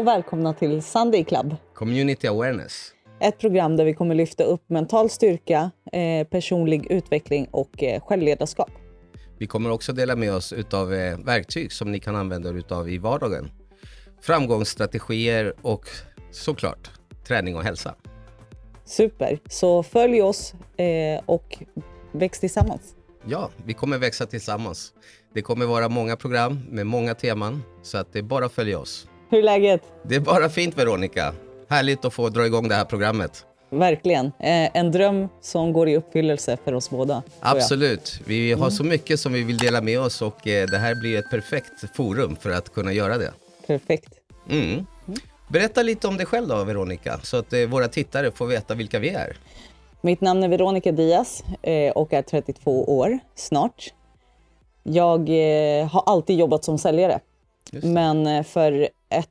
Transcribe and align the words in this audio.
Och 0.00 0.06
välkomna 0.06 0.54
till 0.54 0.82
Sunday 0.82 1.24
Club. 1.24 1.56
Community 1.74 2.26
awareness. 2.26 2.92
Ett 3.20 3.38
program 3.38 3.76
där 3.76 3.84
vi 3.84 3.94
kommer 3.94 4.14
lyfta 4.14 4.44
upp 4.44 4.62
mental 4.66 5.10
styrka, 5.10 5.70
eh, 5.92 6.26
personlig 6.26 6.86
utveckling 6.90 7.48
och 7.50 7.82
eh, 7.82 8.00
självledarskap. 8.00 8.70
Vi 9.38 9.46
kommer 9.46 9.70
också 9.70 9.92
dela 9.92 10.16
med 10.16 10.34
oss 10.34 10.54
av 10.72 10.94
eh, 10.94 11.18
verktyg 11.18 11.72
som 11.72 11.92
ni 11.92 12.00
kan 12.00 12.16
använda 12.16 12.48
er 12.48 12.54
utav 12.54 12.88
i 12.88 12.98
vardagen. 12.98 13.50
Framgångsstrategier 14.20 15.54
och 15.62 15.84
såklart 16.30 16.90
träning 17.26 17.56
och 17.56 17.62
hälsa. 17.62 17.94
Super, 18.84 19.38
så 19.48 19.82
följ 19.82 20.22
oss 20.22 20.54
eh, 20.76 21.22
och 21.26 21.58
väx 22.12 22.40
tillsammans. 22.40 22.94
Ja, 23.26 23.50
vi 23.64 23.74
kommer 23.74 23.98
växa 23.98 24.26
tillsammans. 24.26 24.92
Det 25.34 25.42
kommer 25.42 25.66
vara 25.66 25.88
många 25.88 26.16
program 26.16 26.60
med 26.68 26.86
många 26.86 27.14
teman, 27.14 27.62
så 27.82 27.98
att 27.98 28.12
det 28.12 28.18
är 28.18 28.22
bara 28.22 28.46
att 28.46 28.52
följa 28.52 28.78
oss. 28.78 29.09
Hur 29.30 29.38
är 29.38 29.42
läget? 29.42 29.82
Det 30.02 30.14
är 30.14 30.20
bara 30.20 30.48
fint 30.48 30.78
Veronica. 30.78 31.34
Härligt 31.68 32.04
att 32.04 32.14
få 32.14 32.28
dra 32.28 32.46
igång 32.46 32.68
det 32.68 32.74
här 32.74 32.84
programmet. 32.84 33.46
Verkligen. 33.70 34.26
Eh, 34.26 34.76
en 34.76 34.92
dröm 34.92 35.28
som 35.40 35.72
går 35.72 35.88
i 35.88 35.96
uppfyllelse 35.96 36.56
för 36.64 36.74
oss 36.74 36.90
båda. 36.90 37.22
Absolut. 37.40 38.20
Vi 38.26 38.52
har 38.52 38.70
så 38.70 38.84
mycket 38.84 39.20
som 39.20 39.32
vi 39.32 39.42
vill 39.42 39.58
dela 39.58 39.80
med 39.80 40.00
oss 40.00 40.22
och 40.22 40.46
eh, 40.48 40.66
det 40.66 40.78
här 40.78 40.94
blir 40.94 41.18
ett 41.18 41.30
perfekt 41.30 41.96
forum 41.96 42.36
för 42.36 42.50
att 42.50 42.72
kunna 42.72 42.92
göra 42.92 43.18
det. 43.18 43.32
Perfekt. 43.66 44.14
Mm. 44.50 44.86
Berätta 45.48 45.82
lite 45.82 46.08
om 46.08 46.16
dig 46.16 46.26
själv 46.26 46.48
då 46.48 46.64
Veronica, 46.64 47.20
så 47.22 47.36
att 47.36 47.52
eh, 47.52 47.66
våra 47.66 47.88
tittare 47.88 48.30
får 48.30 48.46
veta 48.46 48.74
vilka 48.74 48.98
vi 48.98 49.08
är. 49.08 49.36
Mitt 50.00 50.20
namn 50.20 50.42
är 50.42 50.48
Veronica 50.48 50.92
Diaz 50.92 51.44
och 51.94 52.12
är 52.12 52.22
32 52.22 52.98
år 52.98 53.18
snart. 53.34 53.94
Jag 54.82 55.28
har 55.90 56.02
alltid 56.06 56.38
jobbat 56.38 56.64
som 56.64 56.78
säljare. 56.78 57.20
Men 57.72 58.26
eh, 58.26 58.42
för 58.42 58.72
ett, 59.08 59.28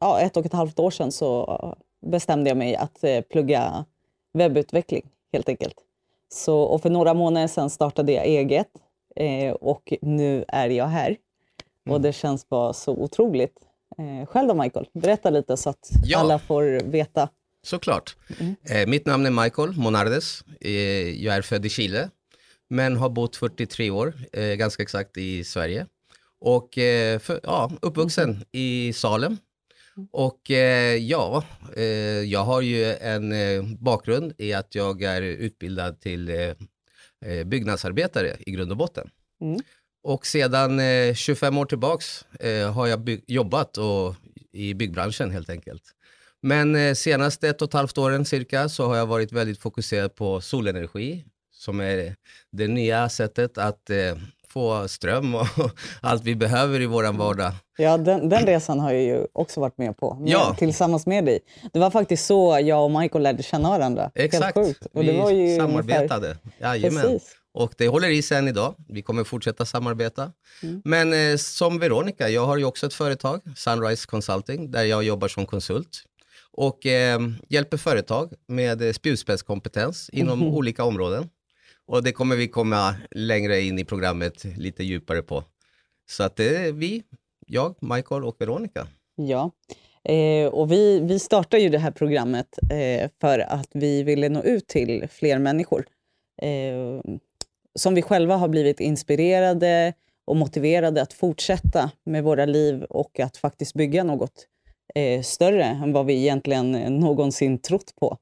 ja, 0.00 0.20
ett 0.20 0.36
och 0.36 0.46
ett 0.46 0.52
halvt 0.52 0.78
år 0.78 0.90
sedan 0.90 1.12
så 1.12 1.76
bestämde 2.06 2.50
jag 2.50 2.56
mig 2.56 2.76
att 2.76 3.04
eh, 3.04 3.20
plugga 3.20 3.84
webbutveckling 4.32 5.06
helt 5.32 5.48
enkelt. 5.48 5.74
Så, 6.32 6.58
och 6.60 6.82
för 6.82 6.90
några 6.90 7.14
månader 7.14 7.46
sedan 7.48 7.70
startade 7.70 8.12
jag 8.12 8.26
eget 8.26 8.68
eh, 9.16 9.52
och 9.52 9.92
nu 10.02 10.44
är 10.48 10.68
jag 10.68 10.86
här. 10.86 11.06
Mm. 11.86 11.94
Och 11.94 12.00
det 12.00 12.12
känns 12.12 12.48
bara 12.48 12.72
så 12.72 12.92
otroligt. 12.92 13.56
Eh, 13.98 14.26
själv 14.26 14.48
då 14.48 14.54
Michael, 14.54 14.86
berätta 14.92 15.30
lite 15.30 15.56
så 15.56 15.70
att 15.70 15.90
Ja. 16.04 16.18
alla 16.18 16.38
får 16.38 16.80
veta. 16.90 17.28
Såklart. 17.62 18.16
Eh, 18.70 18.86
mitt 18.88 19.06
namn 19.06 19.26
är 19.26 19.30
Michael 19.42 19.72
Monardes. 19.72 20.40
Eh, 20.60 20.70
jag 21.24 21.34
är 21.36 21.42
född 21.42 21.66
i 21.66 21.68
Chile, 21.68 22.10
men 22.68 22.96
har 22.96 23.08
bott 23.08 23.36
43 23.36 23.90
år, 23.90 24.14
eh, 24.32 24.42
ganska 24.44 24.82
exakt, 24.82 25.16
i 25.16 25.44
Sverige. 25.44 25.86
Och 26.46 26.78
eh, 26.78 27.18
för, 27.18 27.40
ja, 27.42 27.70
uppvuxen 27.82 28.44
i 28.52 28.92
Salem. 28.92 29.36
Och 30.10 30.50
eh, 30.50 30.96
ja, 30.96 31.44
eh, 31.76 31.84
jag 32.22 32.44
har 32.44 32.60
ju 32.60 32.84
en 32.94 33.32
eh, 33.32 33.62
bakgrund 33.80 34.32
i 34.38 34.52
att 34.52 34.74
jag 34.74 35.02
är 35.02 35.22
utbildad 35.22 36.00
till 36.00 36.28
eh, 36.28 36.36
eh, 37.24 37.44
byggnadsarbetare 37.44 38.36
i 38.46 38.50
grund 38.50 38.70
och 38.70 38.76
botten. 38.76 39.10
Mm. 39.40 39.60
Och 40.02 40.26
sedan 40.26 40.80
eh, 40.80 41.14
25 41.14 41.58
år 41.58 41.66
tillbaks 41.66 42.24
har 42.74 42.86
jag 42.86 43.20
jobbat 43.26 43.78
och, 43.78 44.14
i 44.52 44.74
byggbranschen 44.74 45.30
helt 45.30 45.50
enkelt. 45.50 45.82
Men 46.42 46.96
senaste 46.96 47.48
ett 47.48 47.62
och 47.62 47.68
ett 47.68 47.74
halvt 47.74 47.98
åren 47.98 48.24
cirka 48.24 48.68
så 48.68 48.86
har 48.86 48.96
jag 48.96 49.06
varit 49.06 49.32
väldigt 49.32 49.60
fokuserad 49.60 50.14
på 50.14 50.40
solenergi 50.40 51.24
som 51.52 51.80
är 51.80 52.16
det 52.52 52.68
nya 52.68 53.08
sättet 53.08 53.58
att 53.58 53.90
få 54.54 54.88
ström 54.88 55.34
och 55.34 55.46
allt 56.00 56.22
vi 56.24 56.34
behöver 56.36 56.80
i 56.80 56.86
våran 56.86 57.16
vardag. 57.16 57.52
Ja, 57.78 57.96
den, 57.96 58.28
den 58.28 58.46
resan 58.46 58.80
har 58.80 58.92
jag 58.92 59.02
ju 59.02 59.26
också 59.32 59.60
varit 59.60 59.78
med 59.78 59.96
på 59.96 60.14
med, 60.14 60.28
Ja. 60.28 60.54
tillsammans 60.58 61.06
med 61.06 61.24
dig. 61.24 61.38
Det 61.72 61.78
var 61.78 61.90
faktiskt 61.90 62.26
så 62.26 62.58
jag 62.62 62.84
och 62.84 62.90
Michael 62.90 63.22
lärde 63.22 63.42
känna 63.42 63.68
varandra. 63.70 64.10
Exakt, 64.14 64.56
Helt 64.56 64.66
sjukt. 64.68 64.86
Och 64.94 65.02
vi 65.02 65.06
det 65.06 65.18
var 65.18 65.30
ju 65.30 65.56
samarbetade. 65.56 66.36
Jajamän. 66.60 67.02
Precis. 67.02 67.36
Och 67.54 67.74
det 67.78 67.88
håller 67.88 68.08
i 68.08 68.22
sig 68.22 68.38
än 68.38 68.48
idag. 68.48 68.74
Vi 68.88 69.02
kommer 69.02 69.24
fortsätta 69.24 69.64
samarbeta. 69.64 70.32
Mm. 70.62 70.82
Men 70.84 71.12
eh, 71.32 71.36
som 71.36 71.78
Veronica, 71.78 72.28
jag 72.28 72.46
har 72.46 72.56
ju 72.56 72.64
också 72.64 72.86
ett 72.86 72.94
företag, 72.94 73.40
Sunrise 73.56 74.06
Consulting, 74.06 74.70
där 74.70 74.84
jag 74.84 75.04
jobbar 75.04 75.28
som 75.28 75.46
konsult 75.46 76.02
och 76.56 76.86
eh, 76.86 77.20
hjälper 77.48 77.76
företag 77.76 78.32
med 78.48 78.82
eh, 78.82 78.92
spjutspetskompetens 78.92 80.08
inom 80.12 80.38
Mhm. 80.38 80.48
olika 80.48 80.84
områden. 80.84 81.28
Och 81.86 82.02
det 82.02 82.12
kommer 82.12 82.36
vi 82.36 82.48
komma 82.48 82.94
längre 83.10 83.60
in 83.60 83.78
i 83.78 83.84
programmet 83.84 84.44
lite 84.44 84.84
djupare 84.84 85.22
på. 85.22 85.44
Så 86.10 86.22
att 86.22 86.36
det 86.36 86.56
är 86.56 86.72
vi, 86.72 87.02
jag, 87.46 87.74
Michael 87.80 88.24
och 88.24 88.36
Veronica. 88.38 88.86
Ja, 89.16 89.50
eh, 90.04 90.46
och 90.46 90.72
vi, 90.72 91.00
vi 91.00 91.18
startar 91.18 91.58
ju 91.58 91.68
det 91.68 91.78
här 91.78 91.90
programmet 91.90 92.58
eh, 92.72 93.10
för 93.20 93.38
att 93.38 93.68
vi 93.74 94.02
ville 94.02 94.28
nå 94.28 94.42
ut 94.42 94.66
till 94.66 95.08
fler 95.10 95.38
människor. 95.38 95.86
Eh, 96.42 97.16
som 97.74 97.94
vi 97.94 98.02
själva 98.02 98.36
har 98.36 98.48
blivit 98.48 98.80
inspirerade 98.80 99.94
och 100.24 100.36
motiverade 100.36 101.02
att 101.02 101.12
fortsätta 101.12 101.90
med 102.04 102.24
våra 102.24 102.44
liv 102.44 102.82
och 102.82 103.20
att 103.20 103.36
faktiskt 103.36 103.74
bygga 103.74 104.04
något 104.04 104.46
eh, 104.94 105.22
större 105.22 105.64
än 105.64 105.92
vad 105.92 106.06
vi 106.06 106.14
egentligen 106.14 106.74
eh, 106.74 106.90
någonsin 106.90 107.58
trott 107.58 107.94
på. 108.00 108.18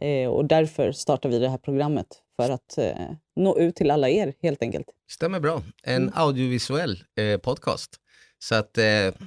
Eh, 0.00 0.28
och 0.28 0.44
därför 0.44 0.92
startar 0.92 1.28
vi 1.28 1.38
det 1.38 1.48
här 1.48 1.58
programmet, 1.58 2.06
för 2.46 2.52
att 2.54 2.78
eh, 2.78 3.10
nå 3.36 3.58
ut 3.58 3.76
till 3.76 3.90
alla 3.90 4.08
er 4.08 4.34
helt 4.42 4.62
enkelt. 4.62 4.86
Stämmer 5.10 5.40
bra. 5.40 5.62
En 5.82 6.02
Mm. 6.02 6.14
audiovisuell 6.14 7.02
eh, 7.16 7.38
podcast. 7.38 7.90
Så 8.38 8.54
att 8.54 8.78
eh, 8.78 8.84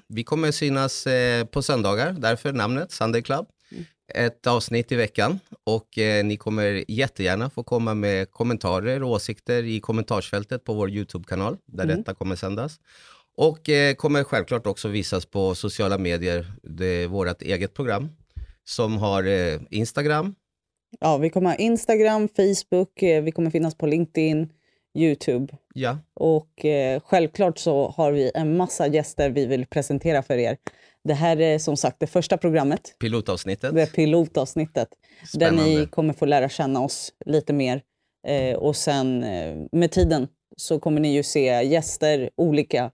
vi 0.07 0.23
kommer 0.23 0.51
synas 0.51 1.07
eh, 1.07 1.45
på 1.45 1.61
söndagar, 1.61 2.15
därför 2.19 2.53
namnet 2.53 2.91
Sunday 2.91 3.21
Club. 3.21 3.45
Mm. 3.71 3.85
Ett 4.13 4.47
avsnitt 4.47 4.91
i 4.91 4.95
veckan 4.95 5.39
och 5.63 5.97
eh, 5.97 6.25
ni 6.25 6.37
kommer 6.37 6.83
jättegärna 6.87 7.49
få 7.49 7.63
komma 7.63 7.93
med 7.93 8.31
kommentarer 8.31 9.03
och 9.03 9.09
åsikter 9.09 9.63
i 9.63 9.79
kommentarsfältet 9.79 10.63
på 10.63 10.73
vår 10.73 10.89
YouTube-kanal 10.89 11.57
där 11.65 11.83
Mm. 11.83 11.97
detta 11.97 12.13
kommer 12.13 12.35
sändas. 12.35 12.79
Och 13.37 13.69
eh, 13.69 13.95
kommer 13.95 14.23
självklart 14.23 14.67
också 14.67 14.87
visas 14.87 15.25
på 15.25 15.55
sociala 15.55 15.97
medier, 15.97 16.53
det 16.63 16.85
är 16.85 17.07
vårt 17.07 17.41
eget 17.41 17.73
program 17.73 18.09
som 18.63 18.97
har 18.97 19.23
Instagram, 19.73 20.35
Ja, 21.00 21.17
vi 21.17 21.29
kommer 21.29 21.50
ha 21.50 21.56
Instagram, 21.56 22.28
Facebook, 22.28 23.03
eh, 23.03 23.23
vi 23.23 23.31
kommer 23.31 23.50
finnas 23.51 23.75
på 23.75 23.85
LinkedIn, 23.88 24.50
Youtube. 24.97 25.53
ja, 25.73 25.97
Och 26.13 26.66
eh, 26.66 27.00
självklart 27.06 27.57
så 27.57 27.88
har 27.88 28.11
vi 28.11 28.31
en 28.35 28.57
massa 28.57 28.88
gäster 28.88 29.29
vi 29.29 29.45
vill 29.45 29.66
presentera 29.66 30.23
för 30.23 30.38
er. 30.38 30.57
Det 31.03 31.13
här 31.13 31.41
är 31.41 31.59
som 31.59 31.78
sagt 31.78 32.00
det 32.00 32.07
första 32.07 32.38
programmet, 32.38 32.95
pilotavsnittet. 33.00 33.75
det 33.75 33.81
är 33.81 33.85
pilotavsnittet, 33.88 34.88
där 35.33 35.51
ni 35.51 35.57
Spännande. 35.57 35.85
kommer 35.88 36.13
få 36.13 36.25
lära 36.25 36.50
känna 36.50 36.81
oss 36.81 37.13
lite 37.25 37.53
mer. 37.53 37.81
Eh, 38.27 38.56
och 38.56 38.75
sen 38.75 39.23
eh, 39.23 39.56
med 39.72 39.91
tiden 39.91 40.27
så 40.57 40.79
kommer 40.79 41.01
ni 41.01 41.13
ju 41.13 41.23
se 41.23 41.63
gäster, 41.63 42.29
olika 42.38 42.91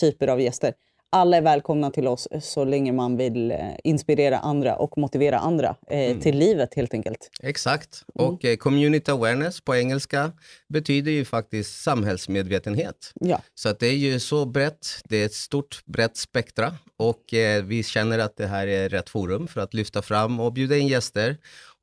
typer 0.00 0.28
av 0.28 0.40
gäster. 0.40 0.74
Alla 1.16 1.36
är 1.36 1.40
välkomna 1.42 1.90
till 1.90 2.06
oss 2.08 2.28
så 2.40 2.64
länge 2.64 2.92
man 2.92 3.16
vill 3.16 3.50
eh, 3.50 3.58
inspirera 3.84 4.38
andra 4.38 4.76
och 4.76 4.98
motivera 4.98 5.38
andra 5.38 5.76
eh, 5.90 5.98
Mm. 6.04 6.20
till 6.20 6.38
livet 6.38 6.74
helt 6.74 6.94
enkelt. 6.94 7.30
Exakt. 7.42 8.02
Mm. 8.18 8.30
Och 8.30 8.44
eh, 8.44 8.56
community 8.56 9.10
awareness 9.12 9.60
på 9.60 9.76
engelska 9.76 10.32
betyder 10.68 11.12
ju 11.12 11.24
faktiskt 11.24 11.82
samhällsmedvetenhet. 11.82 13.12
Ja, 13.20 13.40
Så 13.54 13.68
att 13.68 13.80
det 13.80 13.86
är 13.86 13.96
ju 13.96 14.20
så 14.20 14.44
brett, 14.46 14.86
det 15.04 15.16
är 15.22 15.26
ett 15.26 15.34
stort 15.34 15.82
brett 15.84 16.16
spektra 16.16 16.74
och 16.96 17.34
eh, 17.34 17.64
vi 17.64 17.82
känner 17.82 18.18
att 18.18 18.36
det 18.36 18.46
här 18.46 18.66
är 18.66 18.88
rätt 18.88 19.08
forum 19.10 19.46
för 19.48 19.60
att 19.60 19.74
lyfta 19.74 20.02
fram 20.02 20.40
och 20.40 20.52
bjuda 20.52 20.76
in 20.76 20.88
gäster. 20.88 21.36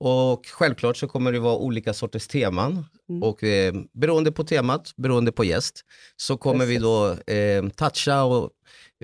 Och 0.03 0.45
självklart 0.45 0.97
så 0.97 1.07
kommer 1.07 1.31
det 1.31 1.39
vara 1.39 1.55
olika 1.57 1.93
sorters 1.93 2.27
teman 2.27 2.85
Mm. 3.09 3.23
och 3.23 3.43
eh, 3.43 3.73
beroende 3.93 4.31
på 4.31 4.43
temat, 4.43 4.93
beroende 4.97 5.31
på 5.31 5.43
gäst, 5.43 5.81
så 6.15 6.37
kommer 6.37 6.65
vi 6.65 6.77
då 6.77 7.09
eh, 7.33 7.67
toucha 7.75 8.23
och 8.23 8.49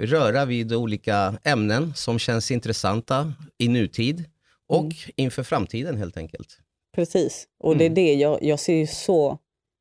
röra 0.02 0.46
vid 0.46 0.74
olika 0.74 1.38
ämnen 1.44 1.94
som 1.96 2.20
känns 2.20 2.52
intressanta 2.52 3.34
i 3.58 3.68
nutid 3.68 4.24
och 4.68 4.84
Mm. 4.84 4.94
inför 5.16 5.44
framtiden 5.44 5.98
helt 5.98 6.18
enkelt. 6.18 6.48
Precis, 6.96 7.48
och 7.64 7.78
det 7.78 7.84
är 7.84 7.90
Mm. 7.90 7.96
det 7.96 8.14
jag, 8.14 8.44
jag 8.44 8.60
ser 8.60 8.74
ju 8.76 8.88
så 8.88 9.38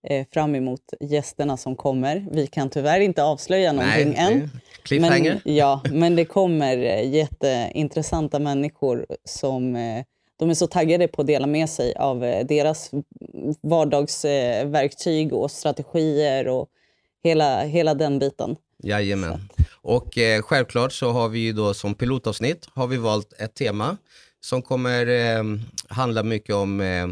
eh, 0.09 0.27
fram 0.33 0.55
emot 0.55 0.81
gästerna 1.01 1.57
som 1.57 1.77
kommer. 1.77 2.27
Vi 2.33 2.47
kan 2.47 2.71
tyvärr 2.71 3.01
inte 3.01 3.23
avslöja 3.23 3.73
någonting 3.73 4.11
det 4.13 4.17
än. 4.19 4.51
cliffhanger. 4.83 5.41
Men, 5.45 5.55
ja, 5.57 5.83
men 5.93 6.17
det 6.17 6.25
kommer 6.25 6.77
eh, 6.77 7.11
jätteintressanta 7.15 8.39
människor 8.39 9.07
som 9.25 9.77
eh, 9.77 10.05
de 10.37 10.51
är 10.51 10.55
så 10.55 10.67
taggade 10.67 11.09
på 11.09 11.21
att 11.21 11.27
dela 11.27 11.47
med 11.47 11.71
sig 11.71 11.95
av 11.95 12.25
eh, 12.25 12.47
deras 12.47 12.91
vardagsverktyg 13.61 15.33
och 15.33 15.51
strategier 15.51 16.49
och 16.49 16.69
hela, 17.25 17.63
hela 17.63 17.95
den 17.95 18.19
biten. 18.19 18.57
Jajamän. 18.83 19.49
Och 19.83 20.19
eh, 20.19 20.43
självklart 20.43 20.93
så 20.93 21.11
har 21.11 21.29
vi 21.29 21.39
ju 21.39 21.53
då 21.53 21.75
som 21.75 21.95
pilotavsnitt 21.95 22.69
har 22.75 22.87
vi 22.87 22.97
valt 22.97 23.33
ett 23.33 23.55
tema 23.55 23.97
som 24.41 24.63
kommer 24.63 25.07
eh, 25.07 25.45
handla 25.89 26.23
mycket 26.23 26.55
om, 26.55 26.81
eh, 26.81 27.07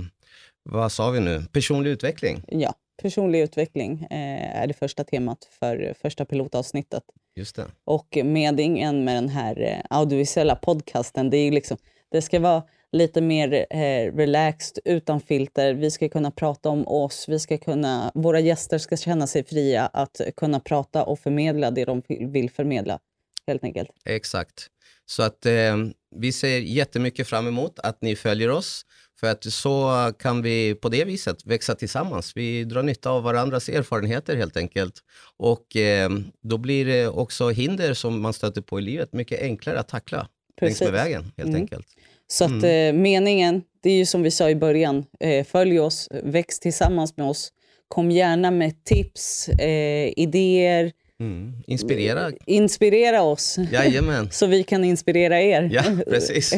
vad 0.63 0.93
sa 0.93 1.11
vi 1.11 1.21
nu, 1.21 1.43
personlig 1.53 1.91
utveckling. 1.91 2.43
Ja, 2.49 2.75
personlig 3.03 3.41
utveckling 3.41 4.07
eh, 4.11 4.63
är 4.63 4.67
det 4.67 4.75
första 4.75 5.05
temat 5.05 5.49
för 5.59 5.95
första 6.03 6.25
pilotavsnittet. 6.25 7.03
Just 7.37 7.57
det. 7.57 7.67
Och 7.85 8.19
meningen 8.25 9.05
med 9.05 9.17
den 9.17 9.29
här 9.29 9.61
eh, 9.61 9.97
audiovisuella 9.99 10.57
podcasten, 10.57 11.31
det 11.31 11.37
är 11.37 11.53
liksom, 11.53 11.77
det 12.11 12.23
ska 12.23 12.41
vara 12.41 12.63
lite 12.95 13.21
mer 13.21 13.67
eh, 13.71 14.17
relaxed, 14.17 14.79
utan 14.85 15.21
filter. 15.21 15.75
Vi 15.75 15.91
ska 15.91 16.09
kunna 16.09 16.31
prata 16.31 16.69
om 16.69 16.89
oss. 16.89 17.25
Vi 17.29 17.39
ska 17.39 17.59
kunna, 17.59 18.13
våra 18.15 18.41
gäster 18.41 18.79
ska 18.79 18.97
känna 18.97 19.27
sig 19.27 19.45
fria 19.45 19.87
att 19.87 20.21
kunna 20.37 20.61
prata 20.61 21.05
och 21.05 21.19
förmedla 21.19 21.71
det 21.71 21.85
de 21.85 22.03
vill 22.09 22.51
förmedla, 22.51 22.99
helt 23.47 23.65
enkelt. 23.65 23.91
Exakt. 24.05 24.67
Så 25.07 25.23
att 25.23 25.47
eh, 25.47 25.77
vi 26.17 26.33
ser 26.33 26.59
jättemycket 26.59 27.29
fram 27.29 27.47
emot 27.47 27.79
att 27.79 28.03
ni 28.03 28.17
följer 28.17 28.51
oss. 28.51 28.87
För 29.21 29.31
att 29.31 29.45
så 29.45 30.13
kan 30.19 30.43
vi 30.43 30.75
på 30.75 30.89
det 30.89 31.05
viset 31.05 31.47
växa 31.47 31.75
tillsammans. 31.75 32.33
Vi 32.37 32.65
drar 32.65 32.83
nytta 32.83 33.11
av 33.11 33.23
varandras 33.23 33.69
erfarenheter 33.69 34.37
helt 34.37 34.57
enkelt. 34.57 34.95
Och 35.37 35.77
eh, 35.77 36.11
då 36.43 36.59
blir 36.59 36.87
det 36.87 37.09
också 37.09 37.49
hinder 37.49 37.95
som 37.95 38.21
man 38.21 38.33
stöter 38.33 38.61
på 38.61 38.79
i 38.79 38.83
livet 38.83 39.13
mycket 39.13 39.41
enklare 39.41 39.81
att 39.81 39.89
tackla 39.89 40.29
Precis. 40.61 40.81
längs 40.81 40.93
med 40.93 41.01
vägen 41.05 41.33
helt 41.37 41.49
mm. 41.49 41.61
enkelt. 41.61 41.87
Så 42.29 42.45
att 42.45 42.51
mm. 42.51 42.97
eh, 42.97 43.03
meningen, 43.03 43.63
det 43.83 43.91
är 43.91 43.97
ju 43.97 44.07
som 44.07 44.23
vi 44.23 44.31
sa 44.31 44.51
i 44.51 44.55
början, 44.55 45.05
eh, 45.21 45.45
följ 45.45 45.81
oss, 45.81 46.09
väx 46.23 46.61
tillsammans 46.61 47.17
med 47.17 47.27
oss. 47.27 47.53
Kom 47.89 48.11
gärna 48.11 48.51
med 48.51 48.85
tips, 48.85 49.49
eh, 49.49 50.13
idéer, 50.17 50.93
Mm. 51.21 51.53
Inspirera. 51.67 52.33
Inspirera 52.47 53.23
oss, 53.23 53.59
Jajamän. 53.73 54.29
så 54.33 54.47
vi 54.47 54.65
kan 54.65 54.85
inspirera 54.85 55.41
er. 55.41 55.71
Ja, 55.73 55.83
precis. 56.07 56.55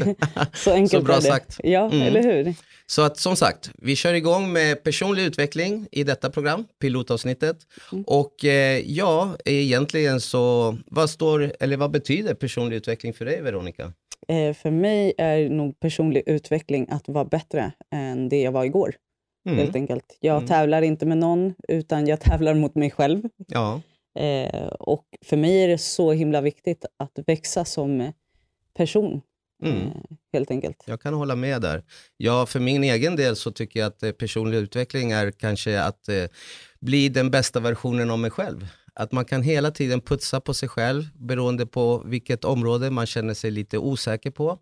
så 0.55 0.71
enkelt 0.73 0.91
så 0.91 1.07
bra 1.07 1.21
sagt. 1.21 1.61
Ja, 1.63 1.91
mm. 1.91 2.03
eller 2.03 2.23
hur? 2.23 2.55
Så 2.87 3.03
att 3.03 3.19
som 3.19 3.37
sagt, 3.37 3.71
vi 3.75 3.97
kör 3.97 4.15
igång 4.15 4.53
med 4.53 4.83
personlig 4.83 5.23
utveckling 5.23 5.87
i 5.93 6.05
detta 6.05 6.31
program, 6.31 6.65
pilotavsnittet. 6.81 7.57
Mm. 7.93 8.05
Och 8.07 8.45
eh, 8.45 8.79
ja, 8.87 9.37
egentligen 9.45 10.21
så, 10.21 10.77
vad 10.87 11.11
står, 11.11 11.53
eller 11.61 11.77
vad 11.77 11.91
betyder 11.91 12.35
personlig 12.35 12.77
utveckling 12.77 13.15
för 13.15 13.25
dig 13.25 13.43
Veronica? 13.43 13.93
Eh, 14.29 14.55
för 14.55 14.71
mig 14.71 15.15
är 15.19 15.49
nog 15.49 15.81
personlig 15.81 16.23
utveckling 16.27 16.87
att 16.91 17.09
vara 17.09 17.25
bättre 17.25 17.73
än 17.91 18.29
det 18.29 18.43
jag 18.43 18.53
var 18.53 18.65
igår. 18.65 18.95
Mm. 19.47 19.59
Helt 19.59 19.77
enkelt. 19.77 20.19
Jag 20.21 20.37
mm. 20.37 20.49
tävlar 20.49 20.83
inte 20.83 21.07
med 21.07 21.19
någon, 21.19 21.55
utan 21.69 22.07
jag 22.07 22.21
tävlar 22.31 22.55
mot 22.55 22.75
mig 22.75 22.91
själv. 22.91 23.23
Ja. 23.47 23.81
Eh, 24.19 24.67
och 24.67 25.05
för 25.25 25.37
mig 25.37 25.65
är 25.65 25.69
det 25.69 25.79
så 25.79 26.13
himla 26.13 26.41
viktigt 26.41 26.85
att 26.97 27.19
växa 27.27 27.65
som 27.65 28.13
person. 28.77 29.23
Mm. 29.63 29.87
Eh, 29.87 29.93
helt 30.33 30.51
enkelt. 30.51 30.85
Jag 30.87 31.01
kan 31.01 31.15
hålla 31.15 31.37
med 31.37 31.63
där. 31.63 31.85
Ja, 32.17 32.47
för 32.47 32.61
min 32.61 32.85
egen 32.85 33.17
del 33.17 33.37
så 33.37 33.51
tycker 33.51 33.81
jag 33.81 33.87
att 33.87 34.03
eh, 34.03 34.13
personlig 34.13 34.59
utveckling 34.59 35.13
är 35.13 35.31
kanske 35.31 35.83
att 35.83 36.09
eh, 36.09 36.25
bli 36.81 37.09
den 37.09 37.31
bästa 37.31 37.61
versionen 37.61 38.11
av 38.11 38.19
mig 38.19 38.31
själv. 38.31 38.69
Att 38.97 39.13
man 39.13 39.25
kan 39.25 39.43
hela 39.43 39.71
tiden 39.71 40.01
putsa 40.01 40.41
på 40.41 40.55
sig 40.55 40.69
själv 40.69 41.05
beroende 41.15 41.67
på 41.67 42.03
vilket 42.07 42.45
område 42.45 42.91
man 42.91 43.07
känner 43.07 43.35
sig 43.35 43.51
lite 43.51 43.79
osäker 43.79 44.31
på. 44.31 44.59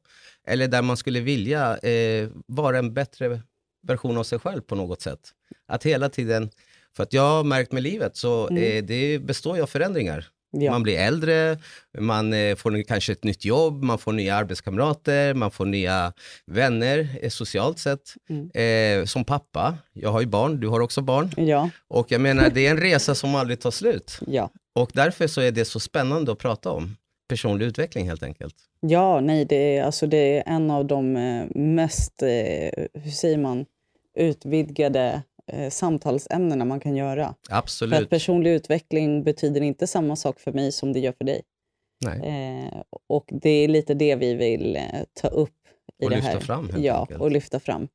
Eller 0.46 0.68
där 0.68 0.82
man 0.82 0.96
skulle 0.96 1.20
vilja 1.20 1.76
eh, 1.76 2.28
vara 2.46 2.78
en 2.78 2.94
bättre 2.94 3.42
version 3.86 4.16
av 4.16 4.24
sig 4.24 4.38
själv 4.38 4.60
på 4.60 4.74
något 4.74 5.02
sätt. 5.02 5.20
Att 5.66 5.84
hela 5.84 6.08
tiden 6.08 6.50
för 6.96 7.02
att 7.02 7.12
jag 7.12 7.22
har 7.22 7.44
märkt 7.44 7.72
med 7.72 7.82
livet 7.82 8.16
så 8.16 8.48
mm. 8.48 8.62
eh, 8.62 8.84
det 8.84 9.18
består 9.18 9.56
ju 9.56 9.62
av 9.62 9.66
förändringar. 9.66 10.30
Ja. 10.60 10.70
Man 10.70 10.82
blir 10.82 10.98
äldre, 10.98 11.58
man 11.98 12.32
eh, 12.32 12.56
får 12.56 12.82
kanske 12.82 13.12
ett 13.12 13.24
nytt 13.24 13.44
jobb, 13.44 13.82
man 13.82 13.98
får 13.98 14.12
nya 14.12 14.34
arbetskamrater, 14.34 15.34
man 15.34 15.50
får 15.50 15.66
nya 15.66 16.12
vänner 16.46 17.08
eh, 17.22 17.28
socialt 17.28 17.78
sett. 17.78 18.14
Mm. 18.28 18.50
Eh, 18.50 19.04
som 19.04 19.24
pappa, 19.24 19.78
jag 19.92 20.12
har 20.12 20.20
ju 20.20 20.26
barn, 20.26 20.60
du 20.60 20.68
har 20.68 20.80
också 20.80 21.00
barn. 21.00 21.30
Ja. 21.36 21.70
Och 21.88 22.12
jag 22.12 22.20
menar, 22.20 22.50
det 22.50 22.66
är 22.66 22.70
en 22.70 22.80
resa 22.80 23.14
som 23.14 23.34
aldrig 23.34 23.60
tar 23.60 23.70
slut. 23.70 24.18
Ja. 24.26 24.50
Och 24.74 24.90
därför 24.94 25.26
så 25.26 25.40
är 25.40 25.52
det 25.52 25.64
så 25.64 25.80
spännande 25.80 26.32
att 26.32 26.38
prata 26.38 26.70
om. 26.70 26.96
Personlig 27.28 27.66
utveckling 27.66 28.08
helt 28.08 28.22
enkelt. 28.22 28.54
Ja, 28.80 29.20
nej, 29.20 29.44
det 29.44 29.76
är, 29.76 29.84
alltså, 29.84 30.06
det 30.06 30.38
är 30.38 30.42
en 30.46 30.70
av 30.70 30.86
de 30.86 31.16
eh, 31.16 31.46
mest, 31.56 32.12
hur 32.92 33.10
säger 33.10 33.38
man, 33.38 33.64
utvidgade 34.14 35.22
eh, 35.52 35.70
samtalsämnena 35.70 36.64
man 36.64 36.80
kan 36.80 36.96
göra. 36.96 37.34
Absolut. 37.50 37.94
För 37.94 38.02
att 38.02 38.10
personlig 38.10 38.50
utveckling 38.54 39.24
betyder 39.24 39.60
inte 39.60 39.86
samma 39.86 40.16
sak 40.16 40.40
för 40.40 40.52
mig 40.52 40.72
som 40.72 40.92
det 40.92 41.00
gör 41.00 41.12
för 41.12 41.24
dig. 41.24 41.42
Eh, 42.06 42.82
och 43.08 43.24
det 43.42 43.50
är 43.50 43.68
lite 43.68 43.94
det 43.94 44.16
vi 44.16 44.34
vill 44.34 44.76
eh, 44.76 44.82
ta 45.20 45.28
upp 45.28 45.50
i 46.02 46.06
och 46.06 46.10
det 46.10 46.16
lyfta 46.16 46.30
här. 46.30 46.40
fram 46.40 46.70
helt 46.70 46.84
Ja, 46.84 47.00
enkelt. 47.00 47.20
och 47.20 47.30
lyfta 47.30 47.60
fram. 47.60 47.88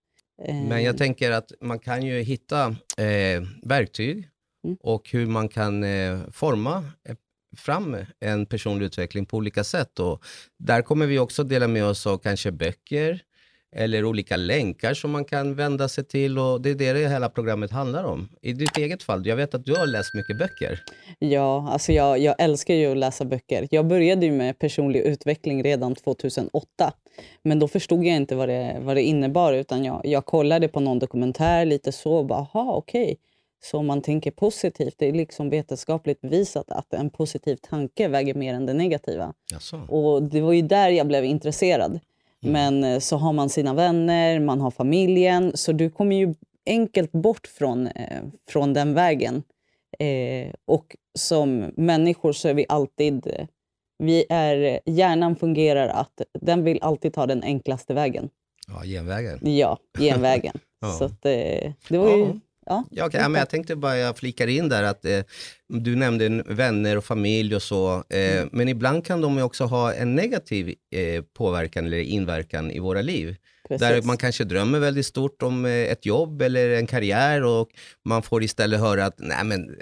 Men 0.67 0.83
jag 0.83 0.97
tänker 0.97 1.31
att 1.31 1.51
man 1.61 1.79
kan 1.79 2.03
ju 2.05 2.21
hitta 2.21 2.67
eh, 2.97 3.43
verktyg 3.63 4.29
mm. 4.65 4.77
och 4.81 5.09
hur 5.11 5.25
man 5.25 5.49
kan 5.49 5.83
eh, 5.83 6.19
forma 6.31 6.77
eh, 7.09 7.15
fram 7.57 7.97
en 8.19 8.45
personlig 8.45 8.85
utveckling 8.85 9.25
på 9.25 9.37
olika 9.37 9.63
sätt. 9.63 9.99
Och 9.99 10.23
där 10.59 10.81
kommer 10.81 11.05
vi 11.05 11.19
också 11.19 11.43
dela 11.43 11.67
med 11.67 11.85
oss 11.85 12.07
av 12.07 12.17
kanske 12.17 12.51
böcker, 12.51 13.21
eller 13.75 14.06
olika 14.06 14.38
länkar 14.38 14.94
som 14.94 15.12
man 15.12 15.25
kan 15.25 15.56
vända 15.56 15.89
sig 15.89 16.04
till. 16.04 16.39
och 16.39 16.62
Det 16.62 16.69
är 16.69 16.75
det, 16.75 16.94
det 16.94 17.10
hela 17.10 17.30
programmet 17.30 17.71
handlar 17.71 18.04
om. 18.04 18.30
I 18.42 18.54
ditt 18.54 18.77
eget 18.77 19.04
fall, 19.04 19.27
jag 19.27 19.36
vet 19.36 19.56
att 19.56 19.66
du 19.66 19.75
har 19.75 19.88
läst 19.88 20.13
mycket 20.13 20.38
böcker. 20.38 20.83
Ja, 21.19 21.69
alltså 21.71 21.92
jag, 21.92 22.19
jag 22.19 22.36
älskar 22.39 22.74
ju 22.74 22.92
att 22.92 22.98
läsa 22.98 23.25
böcker. 23.25 23.68
Jag 23.71 23.88
började 23.88 24.25
ju 24.25 24.31
med 24.31 24.60
personlig 24.60 25.00
utveckling 25.00 25.63
redan 25.63 25.95
2008. 25.95 26.94
Men 27.44 27.60
då 27.60 27.68
förstod 27.68 28.06
jag 28.06 28.16
inte 28.16 28.36
vad 28.36 28.50
det, 28.50 28.77
vad 28.81 28.95
det 28.95 29.04
innebar, 29.04 29.54
utan 29.54 29.86
jag, 29.86 30.01
jag 30.04 30.25
kollade 30.25 30.68
på 30.68 30.80
någon 30.80 31.00
dokumentär 31.00 31.66
lite 31.66 31.92
så 31.92 32.13
och 32.13 32.25
bara, 32.25 32.39
aha, 32.39 32.74
okej. 32.74 33.04
Okay. 33.04 33.16
Så 33.62 33.77
om 33.77 33.88
man 33.88 34.01
tänker 34.01 34.31
positivt, 34.31 34.95
det 34.98 35.07
är 35.07 35.13
liksom 35.13 35.50
vetenskapligt 35.50 36.21
bevisat 36.21 36.71
att 36.71 36.94
en 36.94 37.10
positiv 37.10 37.56
tanke 37.56 38.07
väger 38.07 38.33
mer 38.33 38.54
än 38.54 38.66
det 38.66 38.74
negativa. 38.74 39.33
Jaså. 39.51 39.77
Och 39.77 40.24
det 40.24 40.42
var 40.42 40.54
ju 40.54 40.62
där 40.62 40.89
jag 40.89 41.07
blev 41.07 41.25
intresserad. 41.25 42.00
Mm. 42.44 42.53
Men 42.53 42.94
eh, 42.94 43.00
så 43.00 43.18
har 43.18 43.33
man 43.33 43.50
sina 43.50 43.74
vänner, 43.74 44.39
man 44.39 44.62
har 44.62 44.71
familjen, 44.71 45.51
så 45.56 45.71
du 45.71 45.89
kommer 45.89 46.15
ju 46.15 46.36
enkelt 46.65 47.12
bort 47.12 47.47
från, 47.47 47.88
eh, 47.88 48.21
från 48.50 48.74
den 48.74 48.94
vägen. 48.94 49.44
Eh, 50.00 50.53
och 50.65 50.95
som 51.18 51.71
människor 51.78 52.33
så 52.33 52.47
är 52.47 52.54
vi 52.54 52.66
alltid... 52.69 53.28
Eh, 53.28 53.47
vi 54.04 54.25
är, 54.30 54.80
hjärnan 54.85 55.35
fungerar 55.35 55.87
att 55.87 56.21
den 56.42 56.63
vill 56.63 56.80
alltid 56.81 57.13
ta 57.13 57.25
den 57.25 57.44
enklaste 57.44 57.94
vägen. 57.94 58.30
Ja, 58.68 58.83
genvägen. 58.83 59.40
Ja, 59.57 59.78
genvägen. 59.99 60.59
ja. 60.81 60.92
Så 60.92 61.04
att, 61.04 61.25
eh, 61.25 61.71
det 61.90 61.97
var 61.97 62.18
ju... 62.18 62.25
Ja, 62.25 62.33
ja, 62.69 63.06
okay. 63.06 63.21
ja, 63.21 63.30
men 63.30 63.40
jag 63.40 63.49
tänkte 63.49 63.76
bara, 63.76 63.97
jag 63.97 64.18
flikar 64.18 64.47
in 64.47 64.69
där 64.69 64.83
att 64.83 65.06
eh, 65.06 65.19
du 65.68 65.95
nämnde 65.95 66.44
vänner 66.45 66.97
och 66.97 67.06
familj 67.06 67.56
och 67.56 67.61
så. 67.61 68.04
Eh, 68.09 68.38
mm. 68.38 68.49
Men 68.52 68.68
ibland 68.68 69.06
kan 69.06 69.21
de 69.21 69.42
också 69.42 69.64
ha 69.64 69.94
en 69.94 70.16
negativ 70.16 70.76
eh, 70.92 71.23
påverkan 71.38 71.85
eller 71.85 71.99
inverkan 71.99 72.71
i 72.71 72.80
våra 72.80 73.02
liv. 73.02 73.35
Precis. 73.68 73.88
Där 73.88 74.02
man 74.02 74.18
kanske 74.18 74.44
drömmer 74.44 74.80
väldigt 74.80 75.06
stort 75.06 75.42
om 75.44 75.66
eh, 75.66 75.71
ett 75.71 76.06
jobb 76.06 76.42
eller 76.42 76.69
en 76.69 76.88
karriär 76.88 77.44
och 77.44 77.69
man 78.06 78.21
får 78.21 78.44
istället 78.44 78.80
höra 78.80 79.06
att, 79.06 79.16
nej 79.18 79.44
men 79.44 79.76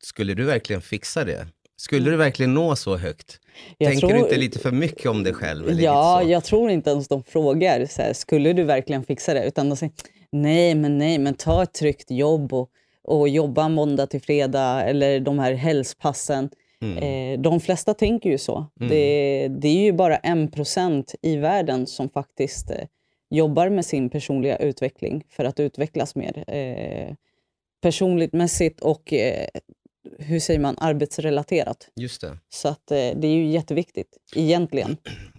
skulle 0.00 0.34
du 0.34 0.44
verkligen 0.44 0.82
fixa 0.82 1.24
det? 1.24 1.46
Skulle 1.80 2.00
mm. 2.00 2.10
du 2.10 2.16
verkligen 2.16 2.54
nå 2.54 2.76
så 2.76 2.96
högt? 2.96 3.38
Jag 3.78 3.90
Tänker 3.90 4.08
tror... 4.08 4.18
du 4.18 4.24
inte 4.24 4.36
lite 4.36 4.58
för 4.58 4.70
mycket 4.70 5.06
om 5.06 5.22
dig 5.22 5.34
själv? 5.34 5.80
Ja, 5.80 6.22
jag 6.22 6.44
tror 6.44 6.70
inte 6.70 6.90
ens 6.90 7.08
de 7.08 7.22
frågar, 7.22 7.86
så 7.86 8.02
här, 8.02 8.12
skulle 8.12 8.52
du 8.52 8.62
verkligen 8.62 9.04
fixa 9.04 9.34
det? 9.34 9.44
Utan 9.44 9.68
de 9.68 9.76
säger, 9.76 9.92
nej 10.32 10.74
men 10.74 10.98
nej, 10.98 11.18
men 11.18 11.34
ta 11.34 11.62
ett 11.62 11.72
tryggt 11.72 12.10
jobb 12.10 12.52
och, 12.52 12.70
och 13.02 13.28
jobba 13.28 13.68
måndag 13.68 14.06
till 14.06 14.22
fredag 14.22 14.82
eller 14.82 15.20
de 15.20 15.38
här 15.38 15.52
helgpassen. 15.52 16.50
Mm. 16.82 16.98
Eh, 16.98 17.40
de 17.40 17.60
flesta 17.60 17.94
tänker 17.94 18.30
ju 18.30 18.38
så. 18.38 18.66
Mm. 18.80 18.90
Det, 18.90 19.48
det, 19.48 19.68
är 19.68 19.82
ju 19.82 19.92
bara 19.92 20.16
en 20.16 20.50
procent 20.50 21.14
i 21.22 21.36
världen 21.36 21.86
som 21.86 22.08
faktiskt 22.08 22.70
eh, 22.70 22.86
jobbar 23.30 23.68
med 23.68 23.86
sin 23.86 24.10
personliga 24.10 24.56
utveckling 24.56 25.24
för 25.30 25.44
att 25.44 25.60
utvecklas 25.60 26.14
mer 26.14 26.44
eh, 26.46 27.14
personligt 27.80 28.32
mässigt 28.32 28.80
och 28.80 29.12
eh, 29.12 29.46
hur 30.20 30.40
säger 30.40 30.60
man, 30.60 30.76
arbetsrelaterat. 30.78 31.88
Just 31.96 32.20
det. 32.20 32.38
Så 32.48 32.68
att, 32.68 32.90
eh, 32.90 32.96
det 32.96 33.26
är 33.26 33.34
ju 33.34 33.46
jätteviktigt, 33.46 34.16
egentligen. 34.34 34.96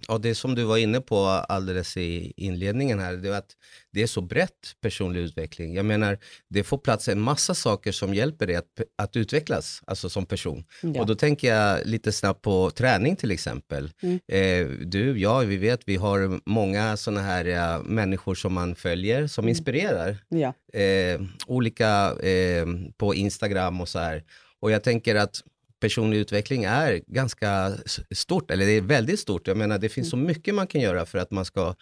Ja, 0.08 0.18
det 0.18 0.34
som 0.34 0.54
du 0.54 0.64
var 0.64 0.76
inne 0.76 1.00
på 1.00 1.18
alldeles 1.26 1.96
i 1.96 2.32
inledningen 2.36 2.98
här, 2.98 3.12
det 3.12 3.28
är 3.28 3.32
att 3.32 3.56
det 3.92 4.02
är 4.02 4.06
så 4.06 4.20
brett 4.20 4.76
personlig 4.80 5.20
utveckling. 5.20 5.74
Jag 5.74 5.84
menar, 5.84 6.18
det 6.48 6.64
får 6.64 6.78
plats 6.78 7.08
en 7.08 7.20
massa 7.20 7.54
saker 7.54 7.92
som 7.92 8.14
hjälper 8.14 8.46
dig 8.46 8.56
att, 8.56 8.80
att 8.98 9.16
utvecklas, 9.16 9.82
alltså 9.86 10.08
som 10.10 10.26
person. 10.26 10.64
Ja. 10.82 11.00
Och 11.00 11.06
då 11.06 11.14
tänker 11.14 11.54
jag 11.54 11.86
lite 11.86 12.12
snabbt 12.12 12.42
på 12.42 12.70
träning 12.70 13.16
till 13.16 13.30
exempel. 13.30 13.90
Mm. 14.02 14.20
Eh, 14.28 14.86
du, 14.86 15.20
ja, 15.20 15.38
vi 15.38 15.56
vet, 15.56 15.80
vi 15.86 15.96
har 15.96 16.40
många 16.50 16.96
sådana 16.96 17.22
här 17.22 17.44
ja, 17.44 17.82
människor 17.84 18.34
som 18.34 18.52
man 18.52 18.74
följer, 18.74 19.26
som 19.26 19.44
mm. 19.44 19.48
inspirerar. 19.48 20.16
Ja. 20.28 20.54
Eh, 20.80 21.20
olika 21.46 22.12
eh, 22.22 22.66
på 22.96 23.14
Instagram 23.14 23.80
och 23.80 23.88
så 23.88 23.98
här. 23.98 24.24
Och 24.62 24.70
jag 24.70 24.82
tänker 24.82 25.14
att 25.14 25.42
personlig 25.80 26.18
utveckling 26.18 26.64
är 26.64 27.00
ganska 27.06 27.72
stort, 28.14 28.50
eller 28.50 28.66
det 28.66 28.72
är 28.72 28.80
väldigt 28.80 29.20
stort. 29.20 29.46
Jag 29.48 29.56
menar, 29.56 29.78
det 29.78 29.88
finns 29.88 30.10
så 30.10 30.16
mm. 30.16 30.26
mycket 30.26 30.54
man 30.54 30.66
kan 30.66 30.80
göra 30.80 31.06
för 31.06 31.18
att 31.18 31.30
man 31.30 31.44
ska 31.44 31.74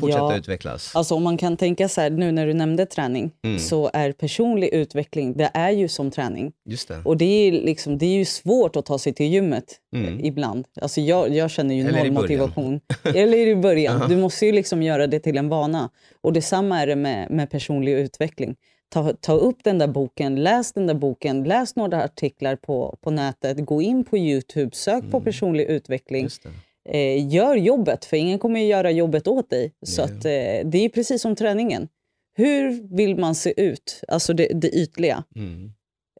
fortsätta 0.00 0.24
Ja. 0.24 0.36
utvecklas. 0.36 0.96
Alltså 0.96 1.14
om 1.14 1.22
man 1.22 1.36
kan 1.36 1.56
tänka 1.56 1.88
så 1.88 2.00
här, 2.00 2.10
nu 2.10 2.32
när 2.32 2.46
du 2.46 2.54
nämnde 2.54 2.86
träning, 2.86 3.30
Mm. 3.44 3.58
så 3.58 3.90
är 3.92 4.12
personlig 4.12 4.68
utveckling, 4.68 5.36
det 5.36 5.50
är 5.54 5.70
ju 5.70 5.88
som 5.88 6.10
träning. 6.10 6.52
Just 6.64 6.88
det. 6.88 7.02
Och 7.04 7.16
det 7.16 7.24
är, 7.24 7.52
liksom, 7.52 7.98
det 7.98 8.06
är 8.06 8.16
ju 8.18 8.24
svårt 8.24 8.76
att 8.76 8.86
ta 8.86 8.98
sig 8.98 9.12
till 9.14 9.26
gymmet 9.26 9.64
Mm. 9.96 10.18
eh, 10.18 10.26
ibland. 10.26 10.64
Alltså 10.80 11.00
jag, 11.00 11.34
jag 11.34 11.50
känner 11.50 11.74
ju 11.74 11.92
noll 11.92 12.12
motivation. 12.12 12.80
Eller 13.02 13.38
i 13.46 13.56
början. 13.56 14.08
Du 14.08 14.16
måste 14.16 14.46
ju 14.46 14.52
liksom 14.52 14.82
göra 14.82 15.06
det 15.06 15.20
till 15.20 15.38
en 15.38 15.48
vana. 15.48 15.90
Och 16.20 16.32
detsamma 16.32 16.80
är 16.80 16.86
det 16.86 16.96
med, 16.96 17.30
med 17.30 17.50
personlig 17.50 17.92
utveckling. 17.92 18.56
Ta, 18.92 19.12
ta 19.12 19.32
upp 19.32 19.64
den 19.64 19.78
där 19.78 19.86
boken, 19.86 20.36
läs 20.42 20.72
den 20.72 20.86
där 20.86 20.94
boken, 20.94 21.44
läs 21.44 21.76
några 21.76 22.04
artiklar 22.04 22.56
på, 22.56 22.98
på 23.00 23.10
nätet, 23.10 23.58
gå 23.66 23.82
in 23.82 24.04
på 24.04 24.18
Youtube, 24.18 24.70
sök 24.76 25.10
på 25.10 25.20
personlig 25.20 25.64
utveckling. 25.64 26.28
Mm. 26.44 26.56
Eh, 26.88 27.34
gör 27.34 27.56
jobbet, 27.56 28.04
för 28.04 28.16
ingen 28.16 28.38
kommer 28.38 28.60
ju 28.60 28.66
göra 28.66 28.90
jobbet 28.90 29.28
åt 29.28 29.50
dig. 29.50 29.72
Så 29.86 30.06
Nej. 30.06 30.10
att, 30.16 30.24
eh, 30.24 30.70
det 30.70 30.84
är 30.84 30.88
precis 30.88 31.22
som 31.22 31.36
träningen. 31.36 31.88
Hur 32.36 32.96
vill 32.96 33.16
man 33.16 33.34
se 33.34 33.60
ut? 33.62 34.00
Alltså 34.08 34.32
det, 34.32 34.48
det 34.54 34.68
ytliga. 34.70 35.24
Mm. 35.36 35.72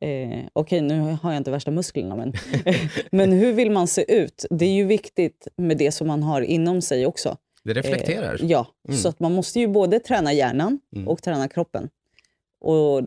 Eh, 0.02 0.44
Okej, 0.52 0.80
nu 0.80 1.00
har 1.22 1.32
jag 1.32 1.36
inte 1.36 1.50
värsta 1.50 1.70
musklerna, 1.70 2.16
men, 2.16 2.32
men 3.10 3.32
hur 3.32 3.52
vill 3.52 3.70
man 3.70 3.86
se 3.86 4.12
ut? 4.14 4.46
Det 4.50 4.64
är 4.64 4.72
ju 4.72 4.84
viktigt 4.84 5.48
med 5.56 5.76
det 5.76 5.92
som 5.92 6.06
man 6.06 6.22
har 6.22 6.40
inom 6.40 6.82
sig 6.82 7.06
också. 7.06 7.36
Det 7.64 7.72
reflekterar. 7.72 8.34
Eh, 8.34 8.50
ja, 8.50 8.66
Mm. 8.88 8.98
så 9.00 9.08
att 9.08 9.20
man 9.20 9.32
måste 9.32 9.60
ju 9.60 9.66
både 9.68 10.00
träna 10.00 10.32
hjärnan 10.32 10.80
Mm. 10.96 11.08
och 11.08 11.22
träna 11.22 11.48
kroppen. 11.48 11.88
Och 12.60 13.06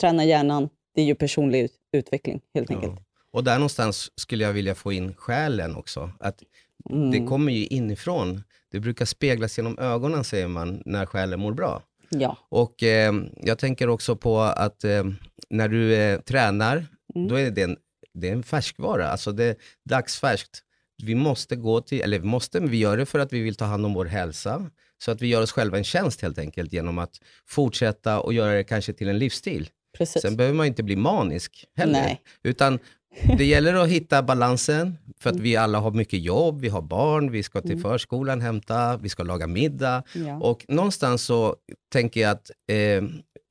träna 0.00 0.24
hjärnan, 0.24 0.68
det 0.94 1.00
är 1.02 1.06
ju 1.06 1.14
personlig 1.14 1.60
ut- 1.64 1.76
utveckling 1.92 2.40
helt 2.54 2.70
enkelt. 2.70 2.92
Ja. 2.96 3.02
Och 3.32 3.44
där 3.44 3.54
någonstans 3.54 4.12
skulle 4.16 4.44
jag 4.44 4.52
vilja 4.52 4.74
få 4.74 4.92
in 4.92 5.14
själen 5.14 5.76
också. 5.76 6.10
Att 6.20 6.42
Mm. 6.90 7.10
Det 7.10 7.26
kommer 7.26 7.52
ju 7.52 7.66
inifrån. 7.66 8.42
Det 8.70 8.80
brukar 8.80 9.04
speglas 9.04 9.58
genom 9.58 9.78
ögonen 9.78 10.24
säger 10.24 10.48
man, 10.48 10.82
när 10.86 11.06
själen 11.06 11.40
mår 11.40 11.52
bra. 11.52 11.82
Ja. 12.10 12.36
Och 12.48 12.82
eh, 12.82 13.12
jag 13.36 13.58
tänker 13.58 13.88
också 13.88 14.16
på 14.16 14.40
att 14.40 14.84
eh, 14.84 15.04
när 15.50 15.68
du 15.68 15.94
eh, 15.94 16.20
tränar, 16.20 16.86
Mm. 17.14 17.28
då 17.28 17.34
är 17.38 17.50
det 17.50 17.62
en, 17.62 17.76
det 18.14 18.28
är 18.28 18.32
en 18.32 18.42
färskvara, 18.42 19.08
alltså 19.10 19.32
det 19.32 19.44
är 19.44 19.56
dagsfärskt. 19.84 20.62
Vi 21.02 21.14
måste 21.14 21.56
gå 21.56 21.80
till, 21.80 22.00
eller 22.00 22.18
vi 22.18 22.26
måste, 22.26 22.60
men 22.60 22.70
vi 22.70 22.76
gör 22.78 22.96
det 22.96 23.06
för 23.06 23.18
att 23.18 23.32
vi 23.32 23.40
vill 23.40 23.54
ta 23.56 23.64
hand 23.64 23.86
om 23.86 23.94
vår 23.94 24.04
hälsa. 24.04 24.70
Så 24.98 25.10
att 25.10 25.22
vi 25.22 25.26
gör 25.26 25.42
oss 25.42 25.52
själva 25.52 25.78
en 25.78 25.84
tjänst 25.84 26.22
helt 26.22 26.38
enkelt 26.38 26.72
genom 26.72 26.98
att 26.98 27.20
fortsätta 27.46 28.20
och 28.20 28.32
göra 28.32 28.52
det 28.52 28.64
kanske 28.64 28.92
till 28.92 29.08
en 29.08 29.18
livsstil. 29.18 29.70
Precis. 29.98 30.22
Sen 30.22 30.36
behöver 30.36 30.56
man 30.56 30.66
inte 30.66 30.82
bli 30.82 30.96
manisk 30.96 31.64
heller. 31.76 31.92
Nej. 31.92 32.22
Utan 32.42 32.78
det 33.38 33.44
gäller 33.44 33.74
att 33.74 33.88
hitta 33.88 34.22
balansen, 34.22 34.98
för 35.20 35.30
att 35.30 35.40
vi 35.40 35.56
alla 35.56 35.78
har 35.78 35.90
mycket 35.90 36.20
jobb, 36.20 36.60
vi 36.60 36.68
har 36.68 36.82
barn, 36.82 37.30
vi 37.30 37.42
ska 37.42 37.60
till 37.60 37.80
förskolan 37.80 38.40
hämta, 38.40 38.96
vi 38.96 39.08
ska 39.08 39.22
laga 39.22 39.46
middag. 39.46 40.02
Ja. 40.12 40.36
Och 40.40 40.64
någonstans 40.68 41.22
så 41.22 41.56
tänker 41.92 42.20
jag 42.20 42.30
att 42.30 42.50
eh, 42.66 43.02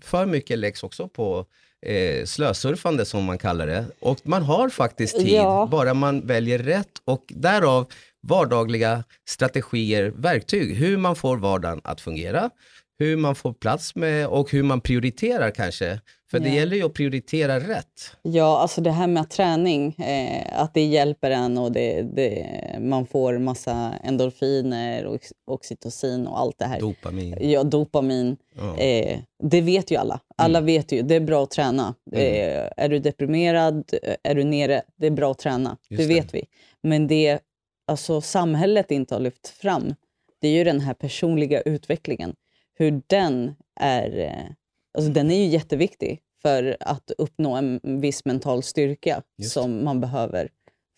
för 0.01 0.25
mycket 0.25 0.59
läggs 0.59 0.83
också 0.83 1.07
på 1.07 1.45
eh, 1.85 2.25
slösurfande 2.25 3.05
som 3.05 3.23
man 3.23 3.37
kallar 3.37 3.67
det. 3.67 3.85
Och 3.99 4.17
man 4.23 4.43
har 4.43 4.69
faktiskt 4.69 5.17
tid, 5.17 5.29
Ja. 5.29 5.67
bara 5.71 5.93
man 5.93 6.27
väljer 6.27 6.57
rätt. 6.59 6.89
Och 7.05 7.23
därav 7.27 7.87
vardagliga 8.27 9.03
strategier, 9.29 10.13
verktyg, 10.15 10.75
hur 10.75 10.97
man 10.97 11.15
får 11.15 11.37
vardagen 11.37 11.81
att 11.83 12.01
fungera, 12.01 12.49
hur 12.99 13.17
man 13.17 13.35
får 13.35 13.53
plats 13.53 13.95
med 13.95 14.27
och 14.27 14.51
hur 14.51 14.63
man 14.63 14.81
prioriterar 14.81 15.51
kanske. 15.51 15.99
För 16.31 16.39
det 16.39 16.49
Ja. 16.49 16.55
gäller 16.55 16.75
ju 16.77 16.83
att 16.83 16.93
prioritera 16.93 17.59
rätt. 17.59 18.15
Ja, 18.21 18.59
alltså 18.59 18.81
det 18.81 18.91
här 18.91 19.07
med 19.07 19.29
träning, 19.29 19.95
eh, 19.97 20.61
att 20.61 20.73
det 20.73 20.85
hjälper 20.85 21.31
en 21.31 21.57
och 21.57 21.71
det, 21.71 22.01
det, 22.01 22.45
man 22.79 23.05
får 23.07 23.37
massa 23.37 23.93
endorfiner 24.03 25.05
och 25.05 25.15
ox- 25.15 25.33
oxytocin 25.47 26.27
och 26.27 26.39
allt 26.39 26.59
det 26.59 26.65
här. 26.65 26.79
Dopamin. 26.79 27.37
Ja, 27.41 27.63
dopamin. 27.63 28.37
Ja. 28.55 28.77
Eh, 28.77 29.19
det 29.43 29.61
vet 29.61 29.91
ju 29.91 29.95
alla. 29.95 30.19
Alla 30.37 30.61
vet 30.61 30.91
ju, 30.91 31.01
det 31.01 31.15
är 31.15 31.19
bra 31.19 31.43
att 31.43 31.51
träna. 31.51 31.95
Mm. 32.11 32.23
Eh, 32.25 32.69
är 32.77 32.89
du 32.89 32.99
deprimerad, 32.99 33.83
eh, 34.03 34.15
är 34.23 34.35
du 34.35 34.43
nere, 34.43 34.81
det 34.95 35.07
är 35.07 35.11
bra 35.11 35.31
att 35.31 35.39
träna. 35.39 35.77
Just 35.89 36.01
det 36.03 36.07
det. 36.07 36.13
vet 36.13 36.33
vi. 36.33 36.45
Men 36.83 37.07
det 37.07 37.39
alltså, 37.87 38.21
samhället 38.21 38.91
inte 38.91 39.15
har 39.15 39.19
lyft 39.21 39.47
fram, 39.47 39.95
det 40.41 40.47
är 40.47 40.51
ju 40.51 40.63
den 40.63 40.79
här 40.79 40.93
personliga 40.93 41.61
utvecklingen. 41.61 42.35
Hur 42.77 43.01
den 43.07 43.55
är, 43.79 44.19
eh, 44.19 44.51
alltså 44.97 45.11
den 45.11 45.31
är 45.31 45.35
ju 45.35 45.45
jätteviktig 45.45 46.21
för 46.41 46.77
att 46.79 47.11
uppnå 47.17 47.55
en 47.55 47.79
viss 47.83 48.25
mental 48.25 48.63
styrka 48.63 49.21
Just. 49.37 49.53
som 49.53 49.83
man 49.83 50.01
behöver 50.01 50.49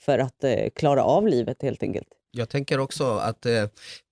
för 0.02 0.20
att 0.20 0.44
eh, 0.44 0.70
klara 0.76 1.04
av 1.04 1.28
livet 1.28 1.62
helt 1.62 1.84
enkelt. 1.84 2.08
Jag 2.32 2.50
tänker 2.50 2.80
också 2.80 3.06
att 3.18 3.46
eh, 3.46 3.64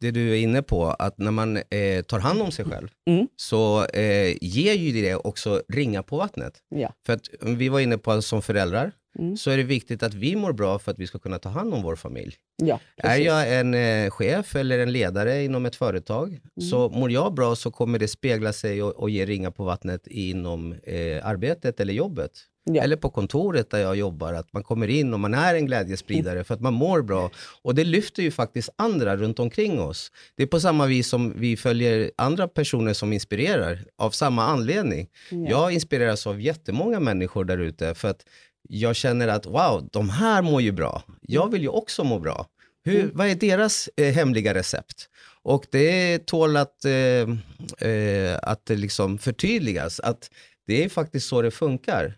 det 0.01 0.11
du 0.11 0.31
är 0.31 0.35
inne 0.41 0.61
på, 0.61 0.85
att 0.85 1.17
när 1.17 1.31
man 1.31 1.57
eh, 1.57 2.01
tar 2.07 2.19
hand 2.19 2.41
om 2.41 2.51
sig 2.51 2.65
själv, 2.65 2.87
Mm. 3.09 3.27
så 3.35 3.85
eh, 3.85 4.37
ger 4.41 4.73
ju 4.73 5.01
det 5.01 5.15
också 5.15 5.61
ringa 5.69 6.03
på 6.03 6.17
vattnet. 6.17 6.53
Ja. 6.69 6.93
För 7.05 7.13
att 7.13 7.21
vi 7.41 7.69
var 7.69 7.79
inne 7.79 7.97
på 7.97 8.11
att 8.11 8.23
som 8.25 8.41
föräldrar, 8.41 8.91
Mm. 9.19 9.37
så 9.37 9.51
är 9.51 9.57
det 9.57 9.63
viktigt 9.63 10.03
att 10.03 10.13
vi 10.13 10.35
mår 10.35 10.53
bra 10.53 10.79
för 10.79 10.91
att 10.91 10.99
vi 10.99 11.07
ska 11.07 11.19
kunna 11.19 11.39
ta 11.39 11.49
hand 11.49 11.73
om 11.73 11.81
vår 11.83 11.95
familj. 11.95 12.35
Ja, 12.63 12.79
Är 12.97 13.17
jag 13.17 13.59
en 13.59 13.73
eh, 13.73 14.09
chef 14.09 14.55
eller 14.55 14.79
en 14.79 14.91
ledare 14.91 15.43
inom 15.43 15.65
ett 15.65 15.75
företag, 15.75 16.27
Mm. 16.27 16.69
så 16.69 16.89
mår 16.89 17.11
jag 17.11 17.33
bra 17.33 17.55
så 17.55 17.71
kommer 17.71 17.99
det 17.99 18.07
spegla 18.07 18.53
sig 18.53 18.83
och, 18.83 18.95
och 18.95 19.09
ge 19.09 19.25
ringa 19.25 19.51
på 19.51 19.63
vattnet 19.63 20.07
inom 20.07 20.73
eh, 20.83 21.25
arbetet 21.27 21.79
eller 21.79 21.93
jobbet. 21.93 22.31
Ja. 22.69 22.83
Eller 22.83 22.95
på 22.95 23.09
kontoret 23.09 23.69
där 23.69 23.79
jag 23.79 23.95
jobbar, 23.95 24.33
att 24.33 24.53
man 24.53 24.63
kommer 24.63 24.87
in 24.87 25.13
och 25.13 25.19
man 25.19 25.33
är 25.33 25.55
en 25.55 25.65
glädjespridare 25.65 26.43
för 26.43 26.53
att 26.53 26.61
man 26.61 26.73
mår 26.73 27.01
bra. 27.01 27.31
Och 27.61 27.75
det 27.75 27.83
lyfter 27.83 28.23
ju 28.23 28.31
faktiskt 28.31 28.69
andra 28.75 29.17
runt 29.17 29.39
omkring 29.39 29.79
oss. 29.81 30.11
Det 30.35 30.43
är 30.43 30.47
på 30.47 30.59
samma 30.59 30.85
vis 30.85 31.07
som 31.07 31.33
vi 31.39 31.57
följer 31.57 32.11
andra 32.15 32.47
personer 32.47 32.93
som 32.93 33.13
inspirerar, 33.13 33.85
av 33.97 34.11
samma 34.11 34.43
anledning. 34.43 35.07
Ja. 35.29 35.37
Jag 35.49 35.71
inspireras 35.71 36.27
av 36.27 36.41
jättemånga 36.41 36.99
människor 36.99 37.45
där 37.45 37.57
ute 37.57 37.95
för 37.95 38.07
att 38.07 38.25
jag 38.69 38.95
känner 38.95 39.27
att 39.27 39.45
wow, 39.45 39.89
de 39.91 40.09
här 40.09 40.41
mår 40.41 40.61
ju 40.61 40.71
bra. 40.71 41.03
Jag 41.21 41.51
vill 41.51 41.61
ju 41.61 41.69
också 41.69 42.03
må 42.03 42.19
bra. 42.19 42.47
Hur, 42.83 42.99
Mm. 42.99 43.11
Vad 43.13 43.27
är 43.27 43.35
deras 43.35 43.89
eh, 43.97 44.13
hemliga 44.13 44.53
recept? 44.53 45.09
Och 45.43 45.65
det 45.71 46.25
tål 46.25 46.57
att, 46.57 46.85
eh, 46.85 47.89
eh, 47.89 48.39
att 48.41 48.69
liksom 48.69 49.17
förtydligas 49.17 49.99
att 49.99 50.29
det 50.67 50.83
är 50.83 50.89
faktiskt 50.89 51.27
så 51.27 51.41
det 51.41 51.51
funkar. 51.51 52.17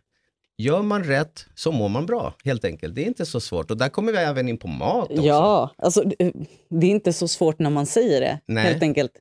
Gör 0.61 0.81
man 0.81 1.03
rätt 1.03 1.45
så 1.55 1.71
mår 1.71 1.89
man 1.89 2.05
bra, 2.05 2.33
helt 2.45 2.65
enkelt. 2.65 2.95
Det 2.95 3.01
är 3.01 3.05
inte 3.05 3.25
så 3.25 3.39
svårt. 3.39 3.71
Och 3.71 3.77
där 3.77 3.89
kommer 3.89 4.11
vi 4.11 4.17
även 4.17 4.49
in 4.49 4.57
på 4.57 4.67
mat 4.67 5.09
också. 5.11 5.21
Ja, 5.23 5.69
alltså, 5.77 6.03
det- 6.69 6.87
är 6.87 6.91
inte 6.91 7.13
så 7.13 7.27
svårt 7.27 7.59
när 7.59 7.69
man 7.69 7.85
säger 7.85 8.21
det. 8.21 8.39
Nej. 8.45 8.63
Helt 8.63 8.83
enkelt. 8.83 9.11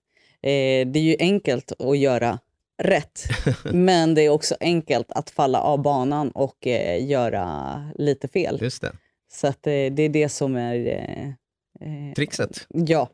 Eh, 0.43 0.51
det 0.89 0.99
är 0.99 1.03
ju 1.03 1.17
enkelt 1.19 1.73
att 1.79 1.99
göra 1.99 2.39
rätt, 2.83 3.23
men 3.73 4.15
det 4.15 4.23
är 4.23 4.29
också 4.29 4.55
enkelt 4.61 5.13
att 5.13 5.31
falla 5.31 5.61
av 5.61 5.83
banan 5.83 6.31
och 6.31 6.67
eh, 6.67 7.07
göra 7.09 7.83
lite 7.95 8.29
fel. 8.29 8.59
Just 8.63 8.83
det. 8.83 8.93
Så 9.33 9.47
att, 9.47 9.67
eh, 9.67 9.71
det 9.71 10.03
är 10.03 10.09
det 10.09 10.29
som 10.29 10.57
är... 10.57 10.75
Eh, 10.87 11.29
eh, 11.29 12.15
Trixet. 12.17 12.67
ja. 12.69 13.09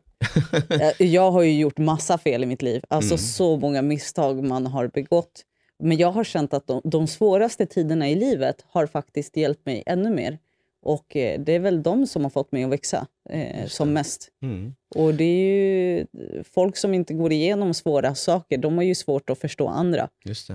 Jag 0.99 1.31
har 1.31 1.43
ju 1.43 1.59
gjort 1.59 1.79
massa 1.79 2.19
fel 2.19 2.43
i 2.43 2.47
mitt 2.47 2.63
liv. 2.63 2.83
Alltså 2.89 3.15
Mm. 3.15 3.19
så 3.19 3.57
många 3.57 3.83
misstag 3.83 4.45
man 4.45 4.67
har 4.67 4.89
begått. 4.89 5.43
Men 5.79 5.97
jag 5.97 6.11
har 6.11 6.25
känt 6.25 6.55
att 6.55 6.67
de, 6.67 6.81
de 6.85 7.07
svåraste 7.07 7.67
tiderna 7.67 8.09
i 8.09 8.15
livet 8.15 8.65
har 8.69 8.87
faktiskt 8.87 9.37
hjälpt 9.37 9.67
mig 9.67 9.83
ännu 9.87 10.11
mer. 10.11 10.39
Och 10.83 11.17
eh, 11.17 11.41
det 11.41 11.53
är 11.53 11.59
väl 11.59 11.83
de 11.83 12.07
som 12.07 12.23
har 12.23 12.31
fått 12.31 12.53
mig 12.53 12.65
att 12.65 12.71
växa 12.71 13.07
eh, 13.31 13.67
som 13.67 13.93
mest. 13.93 14.29
Mm. 14.43 14.75
Och 14.95 15.15
det 15.15 15.25
är 15.25 15.47
ju 15.47 16.07
folk 16.55 16.77
som 16.77 16.95
inte 16.95 17.15
går 17.15 17.33
igenom 17.33 17.75
svåra 17.75 18.15
saker, 18.15 18.59
de 18.59 18.77
har 18.77 18.85
ju 18.85 18.95
svårt 18.95 19.31
att 19.31 19.39
förstå 19.39 19.69
andra 19.69 20.09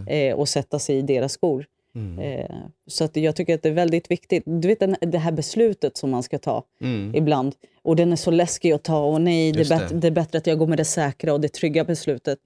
eh, 0.07 0.35
och 0.35 0.49
sätta 0.49 0.79
sig 0.79 0.97
i 0.97 1.01
deras 1.01 1.31
skor. 1.33 1.65
Mm. 1.95 2.19
Eh, 2.19 2.55
så 2.88 3.03
att 3.03 3.15
jag 3.15 3.35
tycker 3.35 3.55
att 3.55 3.63
det 3.63 3.69
är 3.69 3.73
väldigt 3.73 4.11
viktigt. 4.11 4.43
Du 4.45 4.67
vet 4.67 4.79
den, 4.79 4.95
det 5.01 5.17
här 5.17 5.31
beslutet 5.31 5.97
som 5.97 6.09
man 6.09 6.23
ska 6.23 6.38
ta 6.39 6.63
Mm. 6.81 7.15
ibland. 7.15 7.55
Och 7.81 7.95
den 7.95 8.11
är 8.11 8.15
så 8.15 8.31
läskig 8.31 8.71
att 8.71 8.83
ta. 8.83 9.05
Och 9.05 9.21
nej, 9.21 9.51
det 9.51 9.71
är, 9.71 9.89
det. 9.89 9.99
det 9.99 10.07
är 10.07 10.11
bättre 10.11 10.38
att 10.38 10.47
jag 10.47 10.57
går 10.57 10.67
med 10.67 10.77
det 10.77 10.85
säkra 10.85 11.33
och 11.33 11.41
det 11.41 11.49
trygga 11.49 11.83
beslutet. 11.83 12.39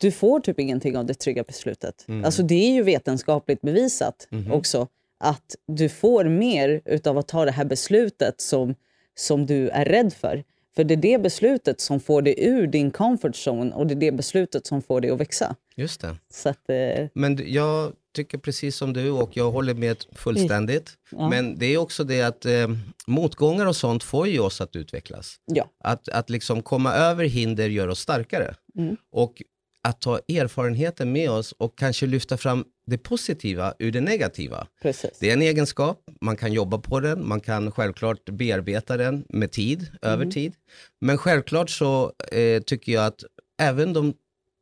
Du 0.00 0.10
får 0.10 0.40
typ 0.40 0.60
ingenting 0.60 0.96
av 0.96 1.06
det 1.06 1.14
trygga 1.14 1.42
beslutet. 1.42 2.04
Mm. 2.08 2.24
Alltså 2.24 2.42
det 2.42 2.54
är 2.54 2.72
ju 2.72 2.82
vetenskapligt 2.82 3.60
bevisat 3.60 4.26
Mhm. 4.30 4.52
också 4.52 4.88
att 5.20 5.56
du 5.66 5.88
får 5.88 6.24
mer 6.24 6.80
utav 6.84 7.18
att 7.18 7.28
ta 7.28 7.44
det 7.44 7.50
här 7.50 7.64
beslutet 7.64 8.40
som, 8.40 8.74
som 9.14 9.46
du 9.46 9.68
är 9.68 9.84
rädd 9.84 10.12
för. 10.12 10.44
För 10.76 10.84
det 10.84 10.94
är 10.94 10.96
det 10.96 11.18
beslutet 11.22 11.80
som 11.80 12.00
får 12.00 12.22
dig 12.22 12.34
ur 12.38 12.66
din 12.66 12.90
comfort 12.90 13.34
zone 13.46 13.72
och 13.74 13.86
det 13.86 13.94
är 13.94 13.96
det 13.96 14.12
beslutet 14.12 14.66
som 14.66 14.82
får 14.82 15.00
dig 15.00 15.10
att 15.10 15.20
växa. 15.20 15.56
Just 15.76 16.00
det. 16.00 16.16
Så 16.32 16.48
att, 16.48 16.70
eh, 16.70 17.06
Men 17.14 17.52
jag 17.52 17.92
tycker 18.14 18.38
precis 18.38 18.76
som 18.76 18.92
du 18.92 19.10
och 19.10 19.30
jag 19.36 19.50
håller 19.50 19.74
med 19.74 19.96
fullständigt. 20.12 20.90
Ja. 21.10 21.28
Men 21.28 21.58
det 21.58 21.66
är 21.66 21.78
också 21.78 22.04
det 22.04 22.22
att 22.22 22.44
eh, 22.46 22.68
motgångar 23.06 23.66
och 23.66 23.76
sånt 23.76 24.02
får 24.04 24.28
ju 24.28 24.38
oss 24.40 24.60
att 24.60 24.76
utvecklas. 24.76 25.36
ja. 25.46 25.64
Att, 25.84 26.08
att 26.08 26.30
liksom 26.30 26.62
komma 26.62 26.94
över 26.94 27.24
hinder 27.24 27.68
gör 27.68 27.88
oss 27.88 28.00
starkare. 28.00 28.54
Mm. 28.78 28.96
Och 29.12 29.42
att 29.82 30.00
ta 30.00 30.18
erfarenheten 30.28 31.12
med 31.12 31.30
oss 31.30 31.52
och 31.52 31.78
kanske 31.78 32.06
lyfta 32.06 32.36
fram 32.36 32.64
det 32.86 32.98
positiva 32.98 33.74
ur 33.78 33.92
det 33.92 34.00
negativa. 34.00 34.66
Precis. 34.82 35.18
Det 35.20 35.28
är 35.28 35.32
en 35.32 35.42
egenskap, 35.42 36.02
man 36.20 36.36
kan 36.36 36.52
jobba 36.52 36.78
på 36.78 37.00
den, 37.00 37.28
man 37.28 37.40
kan 37.40 37.72
självklart 37.72 38.24
bearbeta 38.24 38.96
den 38.96 39.24
med 39.28 39.52
tid, 39.52 39.86
över 40.02 40.26
tid. 40.26 40.54
Men 41.00 41.18
självklart 41.18 41.70
så 41.70 42.12
eh, 42.32 42.62
tycker 42.62 42.92
jag 42.92 43.06
att 43.06 43.24
även 43.62 43.92
de 43.92 44.14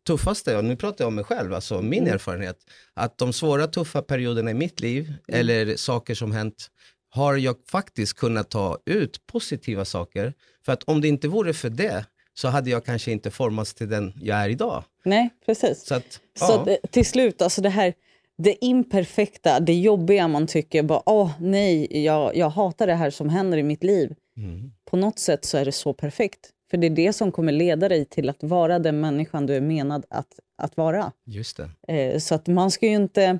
tuffaste, 0.06 0.56
och 0.56 0.64
nu 0.64 0.76
pratar 0.76 1.04
jag 1.04 1.08
om 1.08 1.14
mig 1.14 1.24
själv, 1.24 1.54
alltså 1.54 1.82
min 1.82 2.06
erfarenhet, 2.06 2.56
att 2.94 3.18
de 3.18 3.32
svåra 3.32 3.66
tuffa 3.66 4.02
perioderna 4.02 4.50
i 4.50 4.54
mitt 4.54 4.80
liv, 4.80 5.14
eller 5.28 5.76
saker 5.76 6.14
som 6.14 6.32
hänt, 6.32 6.70
har 7.10 7.36
jag 7.36 7.56
faktiskt 7.70 8.14
kunnat 8.14 8.50
ta 8.50 8.78
ut 8.86 9.26
positiva 9.26 9.84
saker. 9.84 10.34
För 10.64 10.72
att 10.72 10.82
om 10.82 11.00
det 11.00 11.08
inte 11.08 11.28
vore 11.28 11.54
för 11.54 11.70
det, 11.70 12.06
så 12.38 12.48
hade 12.48 12.70
jag 12.70 12.84
kanske 12.84 13.12
inte 13.12 13.30
formats 13.30 13.74
till 13.74 13.88
den 13.88 14.12
jag 14.22 14.38
är 14.38 14.48
idag. 14.48 14.84
Nej, 15.04 15.30
precis. 15.46 15.86
Så 15.86 15.94
att, 15.94 16.20
Så 16.38 16.62
ja. 16.66 16.72
eh, 16.72 16.76
till 16.90 17.06
slut, 17.06 17.42
alltså 17.42 17.60
det 17.60 17.68
här 17.68 17.94
det 18.36 18.64
imperfekta, 18.64 19.60
det 19.60 19.74
jobbiga 19.74 20.28
man 20.28 20.46
tycker 20.46 20.82
bara 20.82 21.02
åh 21.06 21.30
nej, 21.40 22.04
jag, 22.04 22.36
jag 22.36 22.50
hatar 22.50 22.86
det 22.86 22.94
här 22.94 23.10
som 23.10 23.28
händer 23.28 23.58
i 23.58 23.62
mitt 23.62 23.84
liv. 23.84 24.14
Mm. 24.36 24.72
På 24.84 24.96
något 24.96 25.18
sätt 25.18 25.44
så 25.44 25.58
är 25.58 25.64
det 25.64 25.72
så 25.72 25.92
perfekt. 25.92 26.50
För 26.70 26.76
det 26.76 26.86
är 26.86 26.90
det 26.90 27.12
som 27.12 27.32
kommer 27.32 27.52
leda 27.52 27.88
dig 27.88 28.04
till 28.04 28.28
att 28.28 28.42
vara 28.42 28.78
den 28.78 29.00
människan 29.00 29.46
du 29.46 29.56
är 29.56 29.60
menad 29.60 30.04
att, 30.10 30.40
att 30.58 30.76
vara. 30.76 31.12
Just. 31.24 31.60
Eh, 31.88 32.18
så 32.18 32.34
att 32.34 32.46
man 32.46 32.70
ska 32.70 32.86
ju 32.86 32.94
inte... 32.94 33.38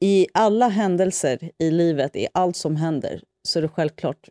I 0.00 0.26
alla 0.34 0.68
händelser 0.68 1.50
i 1.58 1.70
livet, 1.70 2.16
i 2.16 2.28
allt 2.34 2.56
som 2.56 2.76
händer, 2.76 3.22
så 3.42 3.58
är 3.58 3.62
det 3.62 3.68
självklart, 3.68 4.28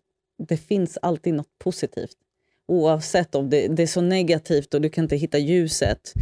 det 0.48 0.58
finns 0.58 0.98
alltid 1.02 1.34
något 1.34 1.60
positivt. 1.60 2.18
Oavsett 2.68 3.36
om 3.36 3.50
det, 3.50 3.68
det 3.68 3.84
är 3.84 3.88
så 3.88 4.02
negativt 4.02 4.74
och 4.74 4.82
du 4.82 4.90
kan 4.90 5.04
inte 5.04 5.16
hitta 5.16 5.38
ljuset. 5.38 6.14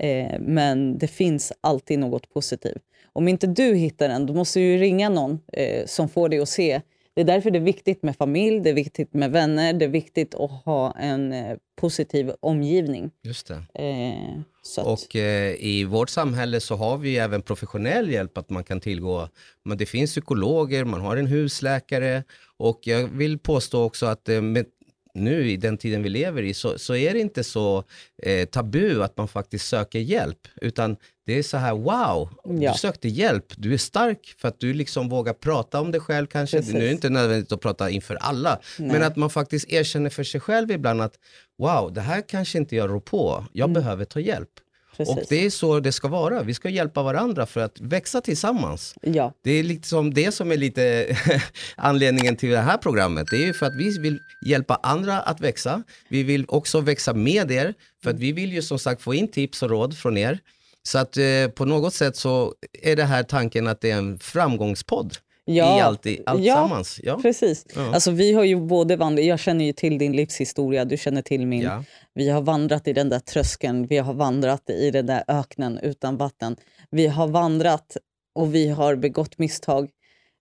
Eh, 0.00 0.40
men 0.40 0.98
det 0.98 1.08
finns 1.08 1.52
alltid 1.60 1.98
något 1.98 2.34
positivt. 2.34 2.82
Om 3.12 3.28
inte 3.28 3.46
du 3.46 3.74
hittar 3.74 4.08
den, 4.08 4.26
då 4.26 4.34
måste 4.34 4.58
du 4.58 4.76
ringa 4.76 5.08
någon 5.08 5.40
eh, 5.52 5.86
som 5.86 6.08
får 6.08 6.28
dig 6.28 6.38
att 6.38 6.48
se. 6.48 6.80
Det 7.14 7.20
är 7.20 7.24
därför 7.24 7.50
det 7.50 7.58
är 7.58 7.60
viktigt 7.62 8.02
med 8.02 8.16
familj, 8.16 8.60
det 8.60 8.70
är 8.70 8.74
viktigt 8.74 9.14
med 9.14 9.30
vänner, 9.30 9.72
det 9.72 9.84
är 9.84 9.88
viktigt 9.88 10.34
att 10.34 10.50
ha 10.50 10.92
en 10.92 11.32
eh, 11.32 11.56
positiv 11.76 12.32
omgivning. 12.40 13.10
Just 13.22 13.46
det. 13.46 13.84
Eh, 13.84 14.40
att, 14.78 14.86
Och 14.86 15.16
eh, 15.16 15.54
i 15.58 15.84
vårt 15.84 16.10
samhälle 16.10 16.60
så 16.60 16.76
har 16.76 16.98
vi 16.98 17.18
även 17.18 17.42
professionell 17.42 18.10
hjälp 18.10 18.38
att 18.38 18.50
man 18.50 18.64
kan 18.64 18.80
tillgå. 18.80 19.28
Men 19.64 19.78
det 19.78 19.86
finns 19.86 20.10
psykologer, 20.10 20.84
man 20.84 21.00
har 21.00 21.16
en 21.16 21.26
husläkare 21.26 22.24
och 22.56 22.80
jag 22.82 23.08
vill 23.08 23.38
påstå 23.38 23.84
också 23.84 24.06
att 24.06 24.28
eh, 24.28 24.40
med, 24.40 24.66
nu 25.14 25.50
i 25.50 25.56
den 25.56 25.78
tiden 25.78 26.02
vi 26.02 26.08
lever 26.08 26.42
i 26.42 26.54
så, 26.54 26.78
så 26.78 26.94
är 26.94 27.12
det 27.14 27.20
inte 27.20 27.44
så 27.44 27.84
eh, 28.22 28.48
tabu 28.48 29.02
att 29.02 29.16
man 29.16 29.28
faktiskt 29.28 29.68
söker 29.68 29.98
hjälp. 29.98 30.48
Utan 30.60 30.96
det 31.26 31.38
är 31.38 31.42
så 31.42 31.56
här, 31.56 31.72
wow, 31.74 32.30
Ja. 32.44 32.72
du 32.72 32.78
sökte 32.78 33.08
hjälp, 33.08 33.44
du 33.56 33.74
är 33.74 33.78
stark 33.78 34.34
för 34.38 34.48
att 34.48 34.60
du 34.60 34.74
liksom 34.74 35.08
vågar 35.08 35.32
prata 35.32 35.80
om 35.80 35.90
dig 35.92 36.00
själv 36.00 36.26
kanske. 36.26 36.56
Precis. 36.56 36.74
Nu 36.74 36.80
är 36.80 36.84
det 36.84 36.92
inte 36.92 37.10
nödvändigt 37.10 37.52
att 37.52 37.60
prata 37.60 37.90
inför 37.90 38.14
alla, 38.14 38.60
men 38.78 39.02
att 39.02 39.16
man 39.16 39.30
faktiskt 39.30 39.72
erkänner 39.72 40.10
för 40.10 40.24
sig 40.24 40.40
själv 40.40 40.70
ibland 40.70 41.02
att 41.02 41.14
wow, 41.58 41.92
det 41.92 42.00
här 42.00 42.22
kanske 42.28 42.58
inte 42.58 42.76
jag 42.76 42.90
rår 42.90 43.00
på, 43.00 43.46
jag 43.52 43.72
behöver 43.72 44.04
ta 44.04 44.20
hjälp. 44.20 44.50
Precis. 44.96 45.16
Och 45.16 45.22
det 45.28 45.46
är 45.46 45.50
så 45.50 45.80
det 45.80 45.92
ska 45.92 46.08
vara. 46.08 46.42
Vi 46.42 46.54
ska 46.54 46.68
hjälpa 46.68 47.02
varandra 47.02 47.46
för 47.46 47.60
att 47.60 47.80
växa 47.80 48.20
tillsammans. 48.20 48.94
ja, 49.02 49.32
Det 49.42 49.50
är 49.50 49.62
liksom 49.62 50.14
det 50.14 50.32
som 50.32 50.52
är 50.52 50.56
lite 50.56 51.16
anledningen 51.76 52.36
till 52.36 52.50
det 52.50 52.58
här 52.58 52.76
programmet. 52.76 53.26
Det 53.30 53.36
är 53.36 53.46
ju 53.46 53.52
för 53.52 53.66
att 53.66 53.76
vi 53.76 53.98
vill 53.98 54.18
hjälpa 54.46 54.80
andra 54.82 55.20
att 55.20 55.40
växa. 55.40 55.82
Vi 56.08 56.22
vill 56.22 56.44
också 56.48 56.80
växa 56.80 57.14
med 57.14 57.50
er, 57.50 57.74
för 58.02 58.10
att 58.10 58.18
vi 58.18 58.32
vill 58.32 58.52
ju 58.52 58.62
som 58.62 58.78
sagt 58.78 59.02
få 59.02 59.14
in 59.14 59.28
tips 59.28 59.62
och 59.62 59.70
råd 59.70 59.98
från 59.98 60.18
er. 60.18 60.38
Så 60.82 60.98
att 60.98 61.16
eh, 61.16 61.48
på 61.54 61.64
något 61.64 61.94
sätt 61.94 62.16
så 62.16 62.54
är 62.82 62.96
det 62.96 63.04
här 63.04 63.22
tanken 63.22 63.66
att 63.66 63.80
det 63.80 63.90
är 63.90 63.98
en 63.98 64.18
framgångspodd 64.18 65.16
Ja. 65.44 65.78
i 65.78 65.80
allt, 65.80 66.06
i, 66.06 66.22
allt 66.26 66.44
Ja. 66.44 66.54
sammans. 66.54 67.00
Ja. 67.02 67.18
precis. 67.22 67.66
Ja. 67.74 67.94
Alltså, 67.94 68.10
vi 68.10 68.32
har 68.32 68.44
ju 68.44 68.56
både 68.56 68.96
vandrat, 68.96 69.24
jag 69.24 69.38
känner 69.40 69.64
ju 69.64 69.72
till 69.72 69.98
din 69.98 70.12
livshistoria, 70.12 70.84
du 70.84 70.96
känner 70.96 71.22
till 71.22 71.46
min. 71.46 71.62
Ja. 71.62 71.84
Vi 72.14 72.28
har 72.30 72.40
vandrat 72.42 72.88
i 72.88 72.92
den 72.92 73.08
där 73.08 73.18
tröskeln, 73.18 73.86
vi 73.86 73.98
har 73.98 74.14
vandrat 74.14 74.70
i 74.70 74.90
den 74.90 75.06
där 75.06 75.24
öknen 75.28 75.78
utan 75.78 76.16
vatten. 76.16 76.56
Vi 76.90 77.06
har 77.06 77.28
vandrat 77.28 77.96
och 78.34 78.54
vi 78.54 78.68
har 78.68 78.96
begått 78.96 79.38
misstag. 79.38 79.90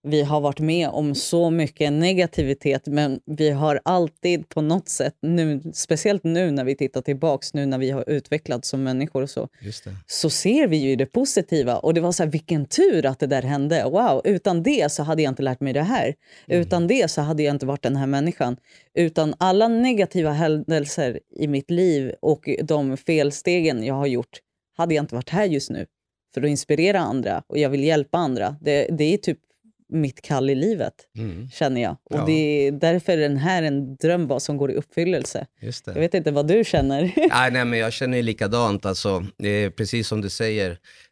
Vi 0.04 0.22
har 0.22 0.42
varit 0.42 0.60
med 0.60 0.90
om 0.90 1.16
så 1.16 1.50
mycket 1.50 1.94
negativitet 1.94 2.88
men 2.88 3.20
vi 3.26 3.50
har 3.50 3.80
alltid 3.86 4.50
på 4.50 4.62
något 4.62 4.90
sätt, 4.90 5.16
nu, 5.22 5.62
speciellt 5.74 6.24
nu 6.24 6.52
när 6.52 6.64
vi 6.64 6.76
tittar 6.76 7.02
tillbaks, 7.02 7.54
nu 7.54 7.66
när 7.66 7.78
vi 7.78 7.92
har 7.92 8.10
utvecklats 8.10 8.70
som 8.70 8.84
människor 8.84 9.22
och 9.22 9.30
så, 9.30 9.48
så 10.08 10.30
ser 10.30 10.68
vi 10.68 10.78
ju 10.78 10.96
det 10.96 11.06
positiva. 11.06 11.78
Och 11.78 11.94
det 11.94 12.02
var 12.02 12.12
så 12.12 12.24
här, 12.24 12.30
vilken 12.30 12.66
tur 12.66 13.06
att 13.06 13.20
det 13.20 13.28
där 13.28 13.42
hände. 13.42 13.84
Wow, 13.84 14.22
utan 14.24 14.64
det 14.64 14.92
så 14.92 15.04
hade 15.04 15.22
jag 15.22 15.32
inte 15.32 15.44
lärt 15.44 15.60
mig 15.60 15.74
det 15.74 15.82
här. 15.82 16.16
Utan 16.48 16.88
det 16.88 17.12
så 17.12 17.22
hade 17.22 17.44
jag 17.44 17.56
inte 17.56 17.66
varit 17.66 17.84
den 17.84 17.96
här 17.96 18.08
människan. 18.08 18.58
Utan 18.94 19.34
alla 19.38 19.68
negativa 19.68 20.32
händelser 20.32 21.20
i 21.36 21.48
mitt 21.48 21.72
liv 21.72 22.14
och 22.22 22.50
de 22.64 22.98
felstegen 22.98 23.84
jag 23.84 23.96
har 23.96 24.08
gjort 24.08 24.40
hade 24.78 24.96
jag 24.96 25.04
inte 25.04 25.16
varit 25.16 25.30
här 25.30 25.46
just 25.46 25.70
nu. 25.70 25.86
För 26.34 26.42
att 26.42 26.50
inspirera 26.50 27.00
andra 27.00 27.44
och 27.48 27.58
jag 27.58 27.70
vill 27.70 27.84
hjälpa 27.84 28.18
andra. 28.18 28.56
Det, 28.62 28.88
det 28.98 29.14
är 29.14 29.18
typ 29.18 29.40
mitt 29.92 30.22
kall 30.22 30.50
i 30.50 30.56
livet, 30.56 30.94
Mm, 31.18 31.50
känner 31.50 31.82
jag. 31.82 31.92
Och 31.92 32.16
Ja. 32.20 32.24
det 32.26 32.68
är 32.68 32.72
därför 32.72 33.14
är 33.14 33.18
den 33.18 33.38
här 33.38 33.64
en 33.64 33.96
dröm 33.96 34.40
som 34.40 34.58
går 34.58 34.72
i 34.72 34.76
uppfyllelse. 34.76 35.46
Jag 35.86 35.94
vet 35.94 36.14
inte 36.14 36.32
vad 36.32 36.48
du 36.48 36.64
känner. 36.64 37.02
Nej, 37.30 37.52
nej, 37.52 37.66
men 37.66 37.80
jag 37.80 37.94
känner 37.94 38.18
ju 38.18 38.24
likadant. 38.24 38.86
Alltså, 38.86 39.26
eh, 39.44 39.70
precis 39.72 40.08
som 40.08 40.22
du 40.22 40.30
säger, 40.30 40.72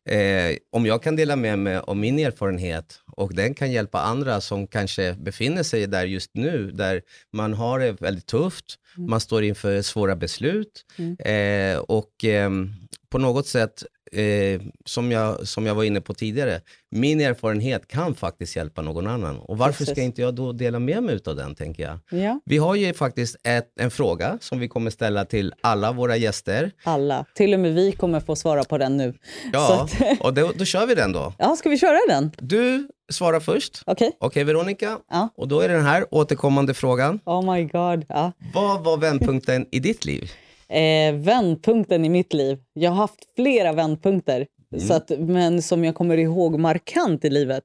eh, 0.10 0.58
om 0.72 0.86
jag 0.86 1.04
kan 1.04 1.16
dela 1.16 1.36
med 1.36 1.60
mig 1.60 1.78
av 1.78 1.98
min 1.98 2.20
erfarenhet 2.20 3.00
och 3.12 3.36
den 3.36 3.54
kan 3.54 3.72
hjälpa 3.72 4.00
andra 4.02 4.42
som 4.42 4.68
kanske 4.68 5.14
befinner 5.14 5.64
sig 5.64 5.88
där 5.88 6.06
just 6.06 6.30
nu, 6.34 6.72
där 6.72 7.02
man 7.34 7.54
har 7.54 7.80
det 7.80 7.92
väldigt 8.02 8.26
tufft, 8.26 8.66
man 8.98 9.20
står 9.20 9.44
inför 9.44 9.82
svåra 9.82 10.16
beslut 10.16 10.86
eh, 11.26 11.78
och 11.80 12.24
ehm, 12.24 12.74
på 13.10 13.18
något 13.18 13.48
sätt 13.48 13.84
Eh, 14.12 14.62
som, 14.86 15.12
jag, 15.12 15.48
som 15.48 15.66
jag 15.66 15.76
var 15.76 15.84
inne 15.84 16.02
på 16.02 16.14
tidigare, 16.14 16.62
min 16.92 17.22
erfarenhet 17.22 17.88
kan 17.88 18.16
faktiskt 18.16 18.56
hjälpa 18.56 18.82
någon 18.82 19.08
annan. 19.08 19.40
Och 19.40 19.58
varför 19.58 19.84
ska 19.86 19.92
Precis. 19.94 20.04
inte 20.04 20.22
jag 20.22 20.36
då 20.36 20.52
dela 20.52 20.80
med 20.80 21.04
mig 21.04 21.20
av 21.26 21.36
den, 21.36 21.56
tänker 21.56 21.84
jag. 21.84 22.22
ja, 22.22 22.40
Vi 22.46 22.58
har 22.58 22.76
ju 22.76 22.94
faktiskt 22.94 23.36
ett, 23.44 23.72
en 23.80 23.92
fråga 23.92 24.38
som 24.42 24.60
vi 24.60 24.68
kommer 24.68 24.92
ställa 24.92 25.26
till 25.26 25.54
alla 25.62 25.92
våra 25.92 26.18
gäster. 26.18 26.72
alla. 26.84 27.26
Till 27.36 27.54
och 27.54 27.60
med 27.60 27.74
vi 27.74 27.92
kommer 27.92 28.20
få 28.20 28.36
svara 28.36 28.64
på 28.64 28.78
den 28.78 28.98
nu. 28.98 29.14
Ja, 29.54 29.82
att, 29.84 30.20
och 30.22 30.34
då, 30.34 30.52
då 30.56 30.66
kör 30.66 30.86
vi 30.86 30.96
den 30.96 31.12
då. 31.12 31.34
ja, 31.38 31.56
ska 31.56 31.70
vi 31.70 31.78
köra 31.78 31.98
den? 32.08 32.32
Du 32.38 32.88
svarar 33.12 33.40
först. 33.40 33.82
Okej. 33.86 34.12
Okej 34.20 34.44
Veronica, 34.44 34.98
Ja. 35.10 35.30
och 35.38 35.48
då 35.48 35.60
är 35.62 35.68
det 35.68 35.74
den 35.76 35.86
här 35.86 36.06
återkommande 36.12 36.74
frågan. 36.74 37.20
Oh 37.26 37.54
my 37.54 37.64
god. 37.64 38.06
Ja. 38.10 38.32
Vad 38.54 38.84
var 38.84 38.98
vändpunkten 38.98 39.66
i 39.72 39.80
ditt 39.80 40.06
liv? 40.06 40.32
Eh, 40.70 41.14
vändpunkten 41.16 42.06
i 42.06 42.10
mitt 42.10 42.34
liv. 42.34 42.60
Jag 42.74 42.90
har 42.92 42.98
haft 42.98 43.20
flera 43.36 43.74
vändpunkter, 43.74 44.48
så 44.88 44.94
att, 44.94 45.12
men 45.20 45.62
som 45.62 45.84
jag 45.86 45.96
kommer 45.96 46.18
ihåg 46.18 46.60
markant 46.60 47.26
i 47.26 47.30
livet. 47.30 47.64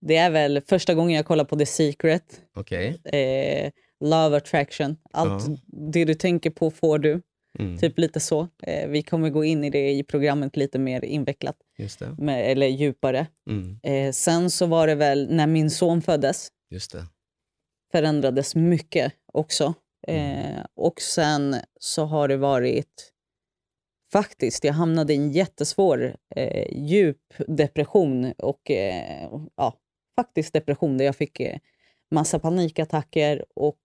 Det 0.00 0.16
är 0.16 0.30
väl 0.30 0.60
första 0.68 0.94
gången 0.94 1.16
jag 1.16 1.26
kollade 1.26 1.48
på 1.48 1.56
The 1.56 1.66
Secret, 1.66 2.40
Okej. 2.56 3.00
eh, 3.04 3.70
Love 4.00 4.36
Attraction. 4.36 4.96
Allt 5.12 5.44
det 5.92 6.04
du 6.04 6.14
tänker 6.14 6.50
på 6.50 6.70
får 6.70 6.98
du. 6.98 7.22
Mm, 7.58 7.78
Typ 7.78 7.98
lite 7.98 8.20
så. 8.20 8.48
Eh, 8.62 8.88
vi 8.88 9.02
kommer 9.02 9.30
gå 9.30 9.44
in 9.44 9.64
i 9.64 9.70
det 9.70 9.90
i 9.92 10.02
programmet 10.02 10.56
lite 10.56 10.78
mer 10.78 11.04
invecklat, 11.04 11.56
just 11.78 11.98
det. 11.98 12.14
med, 12.18 12.50
eller 12.50 12.66
djupare. 12.66 13.26
Mm, 13.50 13.78
Eh, 13.82 14.12
sen 14.12 14.50
så 14.50 14.66
var 14.66 14.86
det 14.86 14.94
väl 14.94 15.28
när 15.30 15.46
min 15.46 15.70
son 15.70 16.02
föddes. 16.02 16.48
just 16.70 16.92
det. 16.92 17.04
förändrades 17.92 18.54
mycket 18.54 19.12
också. 19.32 19.74
Eh, 20.06 20.64
och 20.74 21.00
sen 21.00 21.56
så 21.80 22.04
har 22.04 22.28
det 22.28 22.36
varit 22.36 23.12
faktiskt, 24.12 24.64
jag 24.64 24.72
hamnade 24.72 25.12
i 25.12 25.16
en 25.16 25.30
jättesvår 25.32 26.16
eh, 26.36 26.66
djup 26.86 27.22
depression 27.48 28.32
och 28.38 28.70
eh, 28.70 29.28
ja, 29.56 29.74
faktiskt 30.16 30.52
depression 30.52 30.98
där 30.98 31.04
jag 31.04 31.16
fick 31.16 31.40
eh, 31.40 31.58
massa 32.10 32.38
panikattacker 32.38 33.44
och 33.54 33.80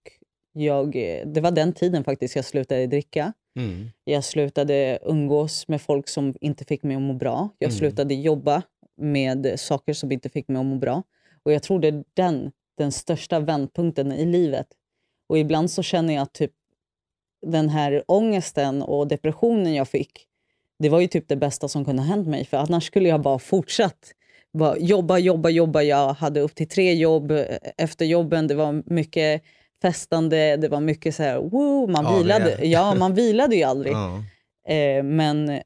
jag, 0.53 0.95
eh, 0.95 1.27
det 1.27 1.41
var 1.41 1.51
den 1.51 1.73
tiden 1.73 2.03
faktiskt 2.03 2.35
jag 2.35 2.45
slutade 2.45 2.87
dricka. 2.87 3.33
Mm, 3.59 3.89
Jag 4.03 4.23
slutade 4.23 4.99
umgås 5.01 5.67
med 5.67 5.81
folk 5.81 6.07
som 6.07 6.35
inte 6.41 6.65
fick 6.65 6.83
mig 6.83 6.95
att 6.95 7.01
må 7.01 7.13
bra. 7.13 7.49
Jag 7.57 7.67
Mm. 7.67 7.77
slutade 7.79 8.13
jobba 8.13 8.63
med 8.97 9.59
saker 9.59 9.93
som 9.93 10.11
inte 10.11 10.29
fick 10.29 10.47
mig 10.47 10.59
att 10.59 10.65
må 10.65 10.75
bra. 10.75 11.03
Och 11.43 11.51
jag 11.51 11.63
tror 11.63 11.79
det 11.79 11.87
är 11.87 12.03
den, 12.13 12.51
den 12.77 12.91
största 12.91 13.39
vändpunkten 13.39 14.11
i 14.11 14.25
livet. 14.25 14.67
Och 15.31 15.37
ibland 15.39 15.71
så 15.71 15.83
känner 15.83 16.13
jag 16.13 16.21
att 16.21 16.33
typ 16.33 16.51
den 17.45 17.69
här 17.69 18.03
ångesten 18.07 18.81
och 18.81 19.07
depressionen 19.07 19.73
jag 19.73 19.87
fick, 19.87 20.11
det 20.79 20.89
var 20.89 20.99
ju 20.99 21.07
typ 21.07 21.27
det 21.27 21.35
bästa 21.35 21.67
som 21.67 21.85
kunde 21.85 22.01
ha 22.01 22.09
hänt 22.09 22.27
mig. 22.27 22.45
För 22.45 22.57
annars 22.57 22.85
skulle 22.85 23.09
jag 23.09 23.21
bara 23.21 23.39
fortsatt 23.39 24.13
bara 24.53 24.77
jobba, 24.77 25.17
jobba, 25.17 25.49
jobba. 25.49 25.81
Jag 25.81 26.13
hade 26.13 26.41
upp 26.41 26.55
till 26.55 26.67
tre 26.67 26.93
jobb 26.93 27.31
eh, 27.31 27.45
efter 27.77 28.05
jobben. 28.05 28.47
Det 28.47 28.55
var 28.55 28.83
mycket 28.93 29.43
festande, 29.81 30.57
det 30.57 30.67
var 30.67 30.79
mycket 30.79 31.15
så 31.15 31.23
här, 31.23 31.37
woo, 31.37 31.87
man 31.87 32.05
Ja, 32.05 32.17
vilade. 32.17 32.65
Ja, 32.65 32.95
man 32.95 33.13
vilade 33.13 33.55
ju 33.55 33.63
aldrig. 33.63 33.93
ja, 33.95 34.23
Eh, 34.67 35.03
men 35.03 35.61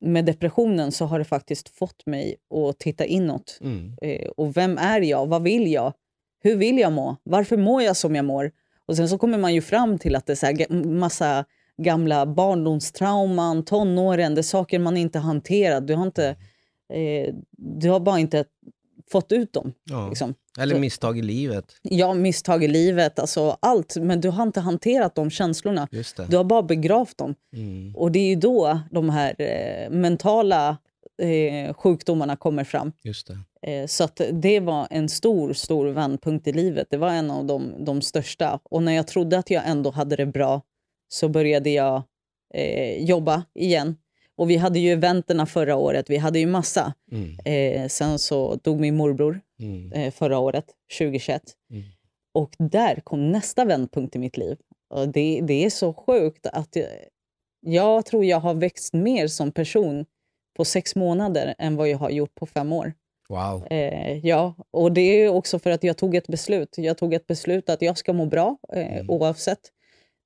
med 0.00 0.24
depressionen 0.24 0.92
så 0.92 1.04
har 1.04 1.18
det 1.18 1.24
faktiskt 1.24 1.68
fått 1.68 2.06
mig 2.06 2.36
att 2.54 2.78
titta 2.78 3.04
inåt. 3.04 3.58
Mm. 3.60 3.94
Eh, 4.02 4.28
och 4.28 4.56
vem 4.56 4.78
är 4.78 5.00
jag? 5.00 5.26
Vad 5.26 5.42
vill 5.42 5.72
jag? 5.72 5.92
Hur 6.42 6.56
vill 6.56 6.78
jag 6.78 6.92
må? 6.92 7.16
Varför 7.22 7.56
mår 7.56 7.82
jag 7.82 7.96
som 7.96 8.14
jag 8.16 8.24
mår? 8.24 8.52
Och 8.90 8.96
sen 8.96 9.08
så 9.08 9.18
kommer 9.18 9.38
man 9.38 9.54
ju 9.54 9.60
fram 9.60 9.98
till 9.98 10.16
att 10.16 10.26
det 10.26 10.32
är 10.32 10.36
så 10.36 10.46
här 10.46 10.86
massa 10.86 11.44
gamla 11.82 12.26
barndomstrauman, 12.26 13.64
tonåren, 13.64 14.34
det 14.34 14.40
är 14.40 14.42
saker 14.42 14.78
man 14.78 14.96
inte 14.96 15.18
hanterat. 15.18 15.86
Du 15.86 15.94
har, 15.94 16.02
inte, 16.02 16.28
eh, 16.92 17.34
du 17.56 17.90
har 17.90 18.00
bara 18.00 18.18
inte 18.18 18.44
fått 19.10 19.32
ut 19.32 19.52
dem. 19.52 19.72
Ja. 19.84 20.08
Liksom. 20.08 20.34
Eller 20.58 20.78
misstag 20.78 21.18
i 21.18 21.22
livet. 21.22 21.64
Ja, 21.82 22.14
misstag 22.14 22.64
i 22.64 22.68
livet, 22.68 23.18
alltså 23.18 23.56
allt. 23.60 23.96
Men 23.96 24.20
du 24.20 24.28
har 24.28 24.42
inte 24.42 24.60
hanterat 24.60 25.14
de 25.14 25.30
känslorna. 25.30 25.88
Just 25.90 26.16
det. 26.16 26.26
Du 26.28 26.36
har 26.36 26.44
bara 26.44 26.62
begravt 26.62 27.18
dem. 27.18 27.34
Mm. 27.56 27.96
Och 27.96 28.12
det 28.12 28.18
är 28.18 28.28
ju 28.28 28.36
då 28.36 28.80
de 28.90 29.10
här 29.10 29.34
eh, 29.38 29.90
mentala 29.90 30.76
eh, 31.20 31.74
sjukdomarna 31.74 32.36
kommer 32.36 32.64
fram. 32.64 32.92
Just 33.04 33.26
det. 33.62 33.72
Eh, 33.72 33.86
så 33.86 34.08
det 34.32 34.60
var 34.60 34.86
en 34.90 35.08
stor, 35.08 35.52
stor 35.52 35.86
vändpunkt 35.86 36.46
i 36.46 36.52
livet. 36.52 36.86
Det 36.90 36.96
var 36.96 37.08
en 37.10 37.30
av 37.30 37.44
de, 37.44 37.84
de 37.84 38.02
största. 38.02 38.60
Och 38.64 38.82
när 38.82 38.92
jag 38.92 39.06
trodde 39.06 39.38
att 39.38 39.50
jag 39.50 39.62
ändå 39.68 39.90
hade 39.90 40.16
det 40.16 40.26
bra 40.26 40.62
så 41.08 41.28
började 41.28 41.70
jag 41.70 42.02
eh, 42.54 43.04
jobba 43.04 43.44
igen. 43.54 43.96
Och 44.36 44.50
vi 44.50 44.56
hade 44.56 44.78
ju 44.78 44.92
eventerna 44.92 45.46
förra 45.46 45.76
året. 45.76 46.10
Vi 46.10 46.16
hade 46.16 46.38
ju 46.38 46.46
massa. 46.46 46.94
Mm. 47.12 47.38
Eh, 47.44 47.88
sen 47.88 48.18
så 48.18 48.54
dog 48.54 48.80
min 48.80 48.96
morbror 48.96 49.40
Mm. 49.60 49.92
eh, 49.92 50.10
förra 50.12 50.38
året, 50.38 50.64
2021. 50.98 51.42
Mm. 51.70 51.82
Och 52.34 52.54
där 52.58 53.00
kom 53.04 53.32
nästa 53.32 53.64
vändpunkt 53.64 54.16
i 54.16 54.18
mitt 54.18 54.36
liv. 54.36 54.56
Och 54.94 55.08
det, 55.08 55.40
det 55.40 55.64
är 55.64 55.70
så 55.70 55.94
sjukt 55.94 56.46
att 56.46 56.76
jag, 56.76 56.86
jag 57.60 58.06
tror 58.06 58.24
jag 58.24 58.40
har 58.40 58.54
växt 58.54 58.94
mer 58.94 59.26
som 59.28 59.52
person 59.52 60.06
på 60.60 60.64
sex 60.64 60.96
månader 60.96 61.54
än 61.58 61.76
vad 61.76 61.88
jag 61.88 61.98
har 61.98 62.10
gjort 62.10 62.34
på 62.34 62.46
fem 62.46 62.72
år. 62.72 62.92
Wow. 63.28 63.66
Eh, 63.70 64.26
ja, 64.26 64.54
och 64.70 64.92
det 64.92 65.00
är 65.00 65.28
också 65.28 65.58
för 65.58 65.70
att 65.70 65.84
jag 65.84 65.96
tog 65.96 66.14
ett 66.14 66.26
beslut. 66.26 66.74
Jag 66.76 66.98
tog 66.98 67.14
ett 67.14 67.26
beslut 67.26 67.70
att 67.70 67.82
jag 67.82 67.98
ska 67.98 68.12
må 68.12 68.26
bra 68.26 68.56
eh, 68.72 68.92
Mm. 68.92 69.10
oavsett. 69.10 69.58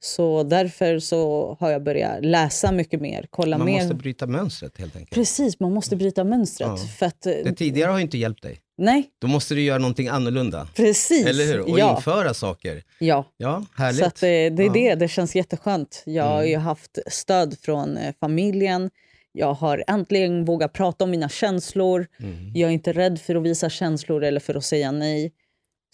Så 0.05 0.42
därför 0.42 0.99
så 0.99 1.57
har 1.61 1.70
jag 1.70 1.83
börjat 1.83 2.25
läsa 2.25 2.73
mycket 2.73 3.01
mer, 3.01 3.27
kolla 3.31 3.59
Man 3.59 3.66
mer. 3.66 3.79
måste 3.83 3.94
bryta 3.94 4.27
mönstret 4.27 4.79
helt 4.79 4.97
enkelt. 4.97 5.14
Precis, 5.14 5.61
man 5.61 5.73
måste 5.73 5.97
bryta 5.97 6.25
mönstret. 6.25 6.68
Ja. 6.68 6.77
För 6.77 7.07
att, 7.07 7.27
eh, 7.27 7.33
Det 7.44 7.53
tidigare 7.53 7.90
har 7.90 7.99
ju 7.99 8.03
inte 8.05 8.18
hjälpt 8.18 8.42
dig. 8.42 8.59
nej, 8.79 9.05
Då 9.20 9.27
måste 9.29 9.55
du 9.55 9.62
göra 9.62 9.79
någonting 9.79 10.09
annorlunda. 10.09 10.68
precis. 10.77 11.27
Eller 11.27 11.44
hur? 11.44 11.61
Och 11.70 11.79
ja, 11.79 11.97
införa 11.97 12.35
saker. 12.35 12.83
ja. 12.99 13.25
Ja, 13.37 13.64
härligt. 13.77 13.99
Så 14.01 14.07
att, 14.07 14.23
eh, 14.23 14.27
det 14.29 14.33
är 14.35 14.61
Ja. 14.61 14.73
det, 14.73 14.94
det 14.94 15.09
känns 15.09 15.35
jätteskönt. 15.37 16.03
Jag 16.07 16.25
har 16.25 16.38
Mm. 16.38 16.51
ju 16.51 16.57
haft 16.57 16.99
stöd 17.07 17.57
från 17.61 17.97
eh, 17.97 18.14
familjen. 18.20 18.90
Jag 19.37 19.55
har 19.55 19.85
äntligen 19.87 20.44
vågat 20.44 20.73
prata 20.73 21.05
om 21.05 21.11
mina 21.11 21.29
känslor. 21.29 22.07
Mm. 22.20 22.51
Jag 22.55 22.70
är 22.70 22.75
inte 22.75 22.92
rädd 22.92 23.20
för 23.20 23.35
att 23.35 23.42
visa 23.42 23.70
känslor 23.70 24.25
eller 24.25 24.40
för 24.40 24.55
att 24.55 24.64
säga 24.64 24.92
nej 24.92 25.33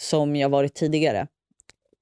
som 0.00 0.36
jag 0.36 0.48
varit 0.48 0.74
tidigare. 0.74 1.26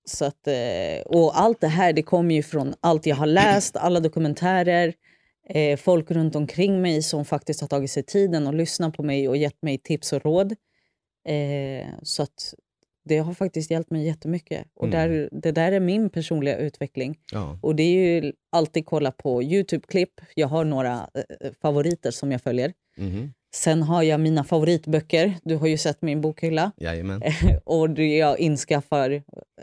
Så 0.04 0.24
att, 0.24 0.46
eh, 0.46 1.00
och 1.06 1.40
allt 1.40 1.60
det 1.60 1.68
här 1.68 1.92
det 1.92 2.02
kommer 2.02 2.34
ju 2.34 2.42
från 2.42 2.74
allt 2.80 3.06
jag 3.06 3.16
har 3.16 3.26
läst, 3.26 3.76
alla 3.76 4.00
dokumentärer, 4.00 4.94
eh, 5.48 5.76
folk 5.76 6.10
runt 6.10 6.36
omkring 6.36 6.82
mig 6.82 7.02
som 7.02 7.24
faktiskt 7.24 7.60
har 7.60 7.68
tagit 7.68 7.90
sig 7.90 8.02
tiden 8.02 8.46
och 8.46 8.54
lyssnat 8.54 8.96
på 8.96 9.02
mig 9.02 9.28
och 9.28 9.36
gett 9.36 9.62
mig 9.62 9.78
tips 9.78 10.12
och 10.12 10.24
råd. 10.24 10.52
Eh, 11.28 11.86
så 12.02 12.22
att 12.22 12.54
det 13.08 13.18
har 13.18 13.34
faktiskt 13.34 13.70
hjälpt 13.70 13.90
mig 13.90 14.06
jättemycket. 14.06 14.66
Och 14.74 14.86
Mm. 14.86 14.98
där, 15.10 15.28
det 15.32 15.52
där 15.52 15.72
är 15.72 15.80
min 15.80 16.10
personliga 16.10 16.56
utveckling. 16.58 17.18
Ja. 17.32 17.58
Och 17.62 17.74
det 17.76 17.82
är 17.82 18.22
ju 18.22 18.32
alltid 18.52 18.86
kolla 18.86 19.10
på 19.12 19.42
Youtube-klipp. 19.42 20.20
Jag 20.34 20.48
har 20.48 20.64
några 20.64 20.92
eh, 20.92 21.52
favoriter 21.62 22.10
som 22.10 22.32
jag 22.32 22.42
följer. 22.42 22.72
Mhm. 22.96 23.32
Sen 23.54 23.82
har 23.82 24.02
jag 24.02 24.20
mina 24.20 24.44
favoritböcker. 24.44 25.34
Du 25.44 25.56
har 25.56 25.66
ju 25.66 25.78
sett 25.78 26.02
min 26.02 26.20
bokhylla. 26.20 26.72
Jajamän. 26.76 27.22
och 27.64 27.98
jag 27.98 28.38
inskaffar 28.38 29.10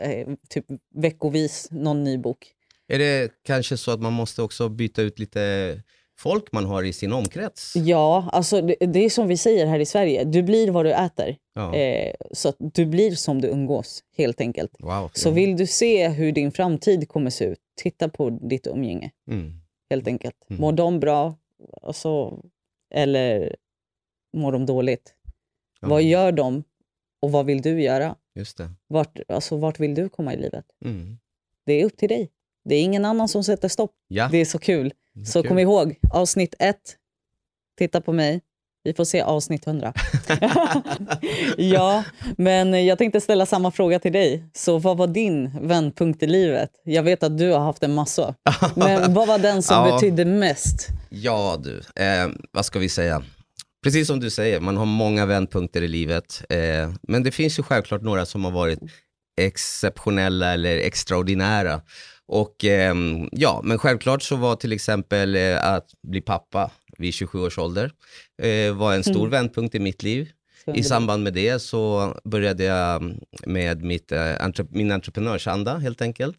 eh, 0.00 0.28
typ 0.48 0.64
veckovis 0.94 1.68
någon 1.70 2.04
ny 2.04 2.18
bok. 2.18 2.52
Är 2.88 2.98
det 2.98 3.32
kanske 3.44 3.76
så 3.76 3.90
att 3.90 4.00
man 4.00 4.12
måste 4.12 4.42
också 4.42 4.68
byta 4.68 5.02
ut 5.02 5.18
lite 5.18 5.82
folk 6.18 6.52
man 6.52 6.64
har 6.64 6.82
i 6.82 6.92
sin 6.92 7.12
omkrets? 7.12 7.72
Ja, 7.76 8.28
alltså 8.32 8.60
det, 8.60 8.76
det 8.80 9.04
är 9.04 9.10
som 9.10 9.28
vi 9.28 9.36
säger 9.36 9.66
här 9.66 9.78
i 9.78 9.86
Sverige. 9.86 10.24
Du 10.24 10.42
blir 10.42 10.70
vad 10.70 10.84
du 10.84 10.92
äter. 10.92 11.36
Ja. 11.54 11.74
Eh, 11.74 12.14
så 12.32 12.52
du 12.58 12.86
blir 12.86 13.10
som 13.14 13.40
du 13.40 13.48
umgås, 13.48 14.02
helt 14.16 14.40
enkelt. 14.40 14.70
Wow. 14.78 15.10
Så 15.14 15.30
vill 15.30 15.56
du 15.56 15.66
se 15.66 16.08
hur 16.08 16.32
din 16.32 16.52
framtid 16.52 17.08
kommer 17.08 17.30
se 17.30 17.44
ut, 17.44 17.58
titta 17.76 18.08
på 18.08 18.30
ditt 18.30 18.66
umgänge, 18.66 19.10
Mm. 19.30 19.52
helt 19.90 20.06
enkelt. 20.08 20.36
Mm. 20.50 20.60
Mår 20.60 20.72
de 20.72 21.00
bra, 21.00 21.34
alltså, 21.82 22.40
eller 22.94 23.56
mår 24.36 24.52
de 24.52 24.66
dåligt? 24.66 25.14
Ja, 25.80 25.88
Vad 25.88 26.02
gör 26.02 26.32
de 26.32 26.64
och 27.22 27.32
vad 27.32 27.46
vill 27.46 27.62
du 27.62 27.82
göra? 27.82 28.16
Just 28.34 28.58
det. 28.58 28.70
Vart, 28.86 29.18
alltså, 29.28 29.56
vart 29.56 29.80
vill 29.80 29.94
du 29.94 30.08
komma 30.08 30.34
i 30.34 30.36
livet? 30.36 30.64
Mm. 30.84 31.18
Det 31.66 31.72
är 31.72 31.84
upp 31.84 31.96
till 31.96 32.08
dig. 32.08 32.30
Det 32.64 32.74
är 32.74 32.82
ingen 32.82 33.04
annan 33.04 33.28
som 33.28 33.44
sätter 33.44 33.68
stopp. 33.68 33.92
Ja, 34.08 34.28
Det 34.32 34.38
är 34.38 34.44
så 34.44 34.58
kul. 34.58 34.92
Så 35.24 35.42
kul. 35.42 35.48
kom 35.48 35.58
ihåg, 35.58 35.96
avsnitt 36.12 36.54
ett, 36.58 36.96
titta 37.78 38.00
på 38.00 38.12
mig. 38.12 38.40
Vi 38.84 38.94
får 38.94 39.04
se 39.04 39.20
avsnitt 39.20 39.66
100. 39.66 39.92
ja, 41.56 42.04
men 42.36 42.86
jag 42.86 42.98
tänkte 42.98 43.20
ställa 43.20 43.46
samma 43.46 43.70
fråga 43.70 43.98
till 43.98 44.12
dig. 44.12 44.44
Så 44.52 44.78
vad 44.78 44.96
var 44.96 45.06
din 45.06 45.66
vändpunkt 45.68 46.22
i 46.22 46.26
livet? 46.26 46.70
Jag 46.84 47.02
vet 47.02 47.22
att 47.22 47.38
du 47.38 47.50
har 47.52 47.58
haft 47.60 47.82
en 47.82 47.94
massa. 47.94 48.34
Men 48.76 49.14
vad 49.14 49.28
var 49.28 49.38
den 49.38 49.62
som 49.62 49.76
Ja. 49.88 49.94
betydde 49.94 50.24
mest? 50.24 50.88
Ja 51.10 51.60
du, 51.64 52.02
eh, 52.04 52.28
vad 52.52 52.64
ska 52.66 52.78
vi 52.78 52.88
säga? 52.88 53.22
Precis 53.82 54.06
som 54.06 54.20
du 54.20 54.30
säger, 54.30 54.60
man 54.60 54.76
har 54.76 54.86
många 54.86 55.26
vändpunkter 55.26 55.82
i 55.82 55.88
livet. 55.88 56.44
Eh, 56.48 56.92
men 57.02 57.22
det 57.22 57.30
finns 57.30 57.58
ju 57.58 57.62
självklart 57.62 58.02
några 58.02 58.26
som 58.26 58.44
har 58.44 58.52
varit 58.52 58.78
exceptionella 59.40 60.52
eller 60.52 60.76
extraordinära. 60.78 61.80
Och 62.28 62.64
ehm, 62.64 63.28
ja, 63.32 63.60
men 63.64 63.78
självklart 63.78 64.22
så 64.22 64.36
var 64.36 64.56
till 64.56 64.72
exempel 64.72 65.36
eh, 65.36 65.64
att 65.74 65.86
bli 66.02 66.20
pappa 66.20 66.70
vid 66.98 67.14
27 67.14 67.38
års 67.40 67.58
ålder 67.58 67.90
eh, 68.42 68.74
var 68.76 68.94
en 68.94 69.04
stor 69.04 69.28
vändpunkt 69.28 69.74
i 69.74 69.78
mitt 69.78 70.02
liv. 70.02 70.28
I 70.74 70.82
samband 70.82 71.22
med 71.22 71.32
det 71.34 71.58
så 71.62 72.14
började 72.24 72.64
jag 72.64 73.14
med 73.46 73.82
mitt, 73.82 74.12
eh, 74.12 74.44
entre- 74.44 74.66
min 74.70 74.92
entreprenörsanda 74.92 75.78
helt 75.78 76.02
enkelt. 76.02 76.36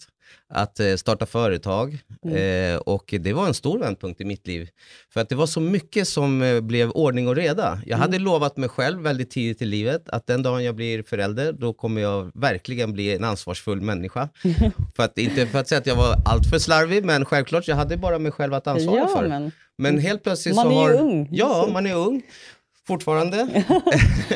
Att 0.49 0.79
eh, 0.79 0.95
starta 0.95 1.25
företag 1.25 1.97
eh, 2.25 2.77
och 2.77 3.13
det 3.19 3.33
var 3.33 3.47
en 3.47 3.53
stor 3.53 3.79
vändpunkt 3.79 4.21
i 4.21 4.25
mitt 4.25 4.47
liv. 4.47 4.69
För 5.13 5.21
att 5.21 5.29
det 5.29 5.35
var 5.35 5.45
så 5.45 5.59
mycket 5.59 6.07
som 6.07 6.41
eh, 6.41 6.61
blev 6.61 6.89
ordning 6.89 7.27
och 7.27 7.35
reda. 7.35 7.81
Jag 7.85 7.97
hade 7.97 8.19
lovat 8.19 8.57
mig 8.57 8.69
själv 8.69 9.01
väldigt 9.01 9.29
tidigt 9.29 9.61
i 9.61 9.65
livet 9.65 10.09
att 10.09 10.27
den 10.27 10.43
dagen 10.43 10.63
jag 10.63 10.75
blir 10.75 11.03
förälder 11.03 11.51
då 11.51 11.73
kommer 11.73 12.01
jag 12.01 12.31
verkligen 12.33 12.93
bli 12.93 13.15
en 13.15 13.23
ansvarsfull 13.23 13.81
människa. 13.81 14.29
för 14.95 15.03
att, 15.03 15.17
inte 15.17 15.47
för 15.47 15.59
att 15.59 15.67
säga 15.67 15.79
att 15.79 15.87
jag 15.87 15.95
var 15.95 16.15
alltför 16.25 16.59
slarvig 16.59 17.05
men 17.05 17.25
självklart 17.25 17.67
jag 17.67 17.75
hade 17.75 17.97
bara 17.97 18.19
mig 18.19 18.31
själv 18.31 18.53
att 18.53 18.67
ansvara 18.67 18.97
ja, 18.99 19.07
för. 19.07 19.27
men 19.27 19.51
Men 19.77 19.99
helt 19.99 20.23
plötsligt 20.23 20.55
Man 20.55 20.65
så 20.65 20.71
är 20.71 20.91
ju 20.91 20.97
har... 20.97 21.03
ung. 21.03 21.29
Ja, 21.31 21.69
man 21.73 21.85
är 21.87 21.95
ung. 21.95 22.21
Fortfarande. 22.87 23.47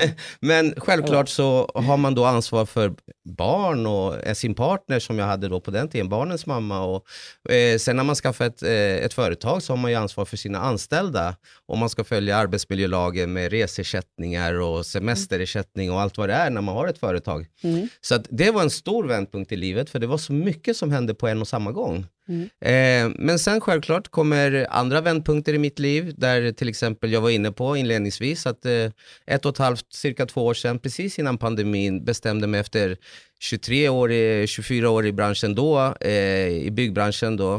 Men 0.39 0.73
självklart 0.77 1.29
så 1.29 1.71
har 1.75 1.97
man 1.97 2.15
då 2.15 2.25
ansvar 2.25 2.65
för 2.65 2.93
barn 3.23 3.85
och 3.85 4.27
eh, 4.27 4.33
sin 4.33 4.55
partner 4.55 4.99
som 4.99 5.19
jag 5.19 5.25
hade 5.25 5.47
då 5.47 5.59
på 5.59 5.71
den 5.71 5.89
tiden, 5.89 6.09
barnens 6.09 6.45
mamma. 6.45 6.81
Och, 6.81 7.05
eh, 7.51 7.77
sen 7.77 7.95
när 7.95 8.03
man 8.03 8.15
skaffar 8.15 8.45
ett, 8.45 8.63
eh, 8.63 8.71
ett 8.71 9.13
företag 9.13 9.63
så 9.63 9.73
har 9.73 9.77
man 9.77 9.91
ju 9.91 9.97
ansvar 9.97 10.25
för 10.25 10.37
sina 10.37 10.59
anställda. 10.59 11.35
Och 11.67 11.77
man 11.77 11.89
ska 11.89 12.03
följa 12.03 12.37
arbetsmiljölagen 12.37 13.33
med 13.33 13.51
resersättningar 13.51 14.53
och 14.53 14.85
semesterersättning 14.85 15.91
och 15.91 16.01
allt 16.01 16.17
vad 16.17 16.29
det 16.29 16.35
är 16.35 16.49
när 16.49 16.61
man 16.61 16.75
har 16.75 16.87
ett 16.87 16.97
företag. 16.97 17.47
Mm. 17.63 17.87
Så 18.01 18.17
det 18.29 18.51
var 18.51 18.61
en 18.61 18.69
stor 18.69 19.03
vändpunkt 19.03 19.51
i 19.51 19.55
livet 19.55 19.89
för 19.89 19.99
det 19.99 20.07
var 20.07 20.17
så 20.17 20.33
mycket 20.33 20.77
som 20.77 20.91
hände 20.91 21.13
på 21.13 21.27
en 21.27 21.41
och 21.41 21.47
samma 21.47 21.71
gång. 21.71 22.05
Mm. 22.31 22.49
Eh, 22.61 23.15
men 23.19 23.39
sen 23.39 23.61
självklart 23.61 24.07
kommer 24.07 24.67
andra 24.69 25.01
vändpunkter 25.01 25.53
i 25.53 25.57
mitt 25.57 25.79
liv 25.79 26.13
där 26.17 26.51
till 26.51 26.69
exempel 26.69 27.11
jag 27.11 27.21
var 27.21 27.29
inne 27.29 27.51
på 27.51 27.77
inledningsvis 27.77 28.47
att 28.47 28.65
eh, 28.65 28.91
ett 29.25 29.45
och 29.45 29.51
ett 29.51 29.57
halvt, 29.57 29.93
cirka 29.93 30.25
två 30.25 30.45
år 30.45 30.53
sedan, 30.53 30.79
precis 30.79 31.19
innan 31.19 31.37
pandemin 31.37 32.05
bestämde 32.05 32.47
mig 32.47 32.59
efter 32.59 32.97
23 33.39 33.89
år, 33.89 34.11
i, 34.11 34.47
24 34.47 34.89
år 34.89 35.05
i 35.05 35.11
branschen 35.11 35.55
då, 35.55 35.95
eh, 36.01 36.47
i 36.47 36.69
byggbranschen 36.71 37.37
då, 37.37 37.55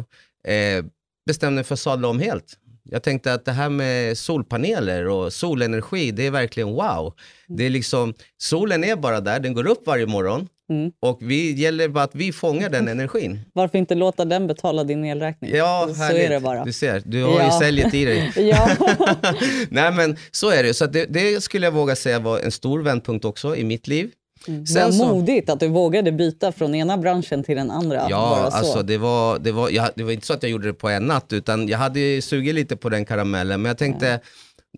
eh, 0.48 0.84
bestämde 1.26 1.54
mig 1.54 1.64
för 1.64 1.74
att 1.74 1.80
sadla 1.80 2.08
om 2.08 2.18
helt. 2.18 2.58
Jag 2.90 3.02
tänkte 3.02 3.32
att 3.34 3.44
det 3.44 3.52
här 3.52 3.68
med 3.68 4.18
solpaneler 4.18 5.08
och 5.08 5.32
solenergi, 5.32 6.10
det 6.10 6.26
är 6.26 6.30
verkligen 6.30 6.68
wow. 6.68 7.14
Det 7.48 7.66
är 7.66 7.70
liksom, 7.70 8.14
solen 8.38 8.84
är 8.84 8.96
bara 8.96 9.20
där, 9.20 9.40
den 9.40 9.54
går 9.54 9.66
upp 9.66 9.86
varje 9.86 10.06
morgon 10.06 10.48
Mm. 10.70 10.92
och 11.00 11.18
vi 11.22 11.52
gäller 11.52 11.88
bara 11.88 12.04
att 12.04 12.14
vi 12.14 12.32
fångar 12.32 12.70
den 12.70 12.88
energin. 12.94 13.40
Varför 13.54 13.78
inte 13.78 13.94
låta 13.94 14.24
den 14.24 14.46
betala 14.46 14.84
din 14.84 15.04
elräkning? 15.04 15.50
Ja, 15.54 15.88
så 15.88 15.94
härligt. 16.02 16.22
är 16.22 16.30
det 16.30 16.40
bara. 16.40 16.64
Du 16.64 16.72
ser, 16.72 17.02
du 17.04 17.22
har 17.24 17.38
Ja. 17.38 17.44
ju 17.54 17.58
säljet 17.66 17.94
i 17.94 18.04
dig. 18.04 18.32
Ja. 18.36 18.68
Nej 19.68 19.92
men 19.92 20.16
så 20.30 20.50
är 20.50 20.62
det. 20.62 20.74
Så 20.74 20.86
det, 20.86 21.04
det 21.04 21.40
skulle 21.42 21.66
jag 21.66 21.72
våga 21.72 21.96
säga 21.96 22.18
var 22.18 22.38
en 22.38 22.50
stor 22.50 22.82
vändpunkt 22.82 23.24
också 23.24 23.56
i 23.56 23.64
mitt 23.64 23.86
liv. 23.88 24.10
Mm. 24.48 24.66
Sen 24.66 24.92
så, 24.92 25.06
modigt 25.06 25.50
att 25.50 25.60
du 25.60 25.68
vågade 25.68 26.12
byta 26.12 26.52
från 26.52 26.74
ena 26.74 26.98
branschen 26.98 27.44
till 27.44 27.56
den 27.56 27.70
andra. 27.70 28.06
Ja, 28.10 28.50
alltså 28.52 28.82
det 28.82 28.98
var, 28.98 29.38
det, 29.38 29.52
var, 29.52 29.70
jag, 29.70 29.88
det 29.94 30.02
var 30.02 30.12
inte 30.12 30.26
så 30.26 30.32
att 30.32 30.42
jag 30.42 30.52
gjorde 30.52 30.66
det 30.66 30.74
på 30.74 30.88
en 30.88 31.02
natt, 31.02 31.32
utan 31.32 31.68
jag 31.68 31.78
hade 31.78 32.22
sugit 32.22 32.54
lite 32.54 32.76
på 32.76 32.88
den 32.88 33.04
karamellen. 33.04 33.62
Men 33.62 33.70
jag 33.70 33.78
tänkte, 33.78 34.06
ja. 34.06 34.18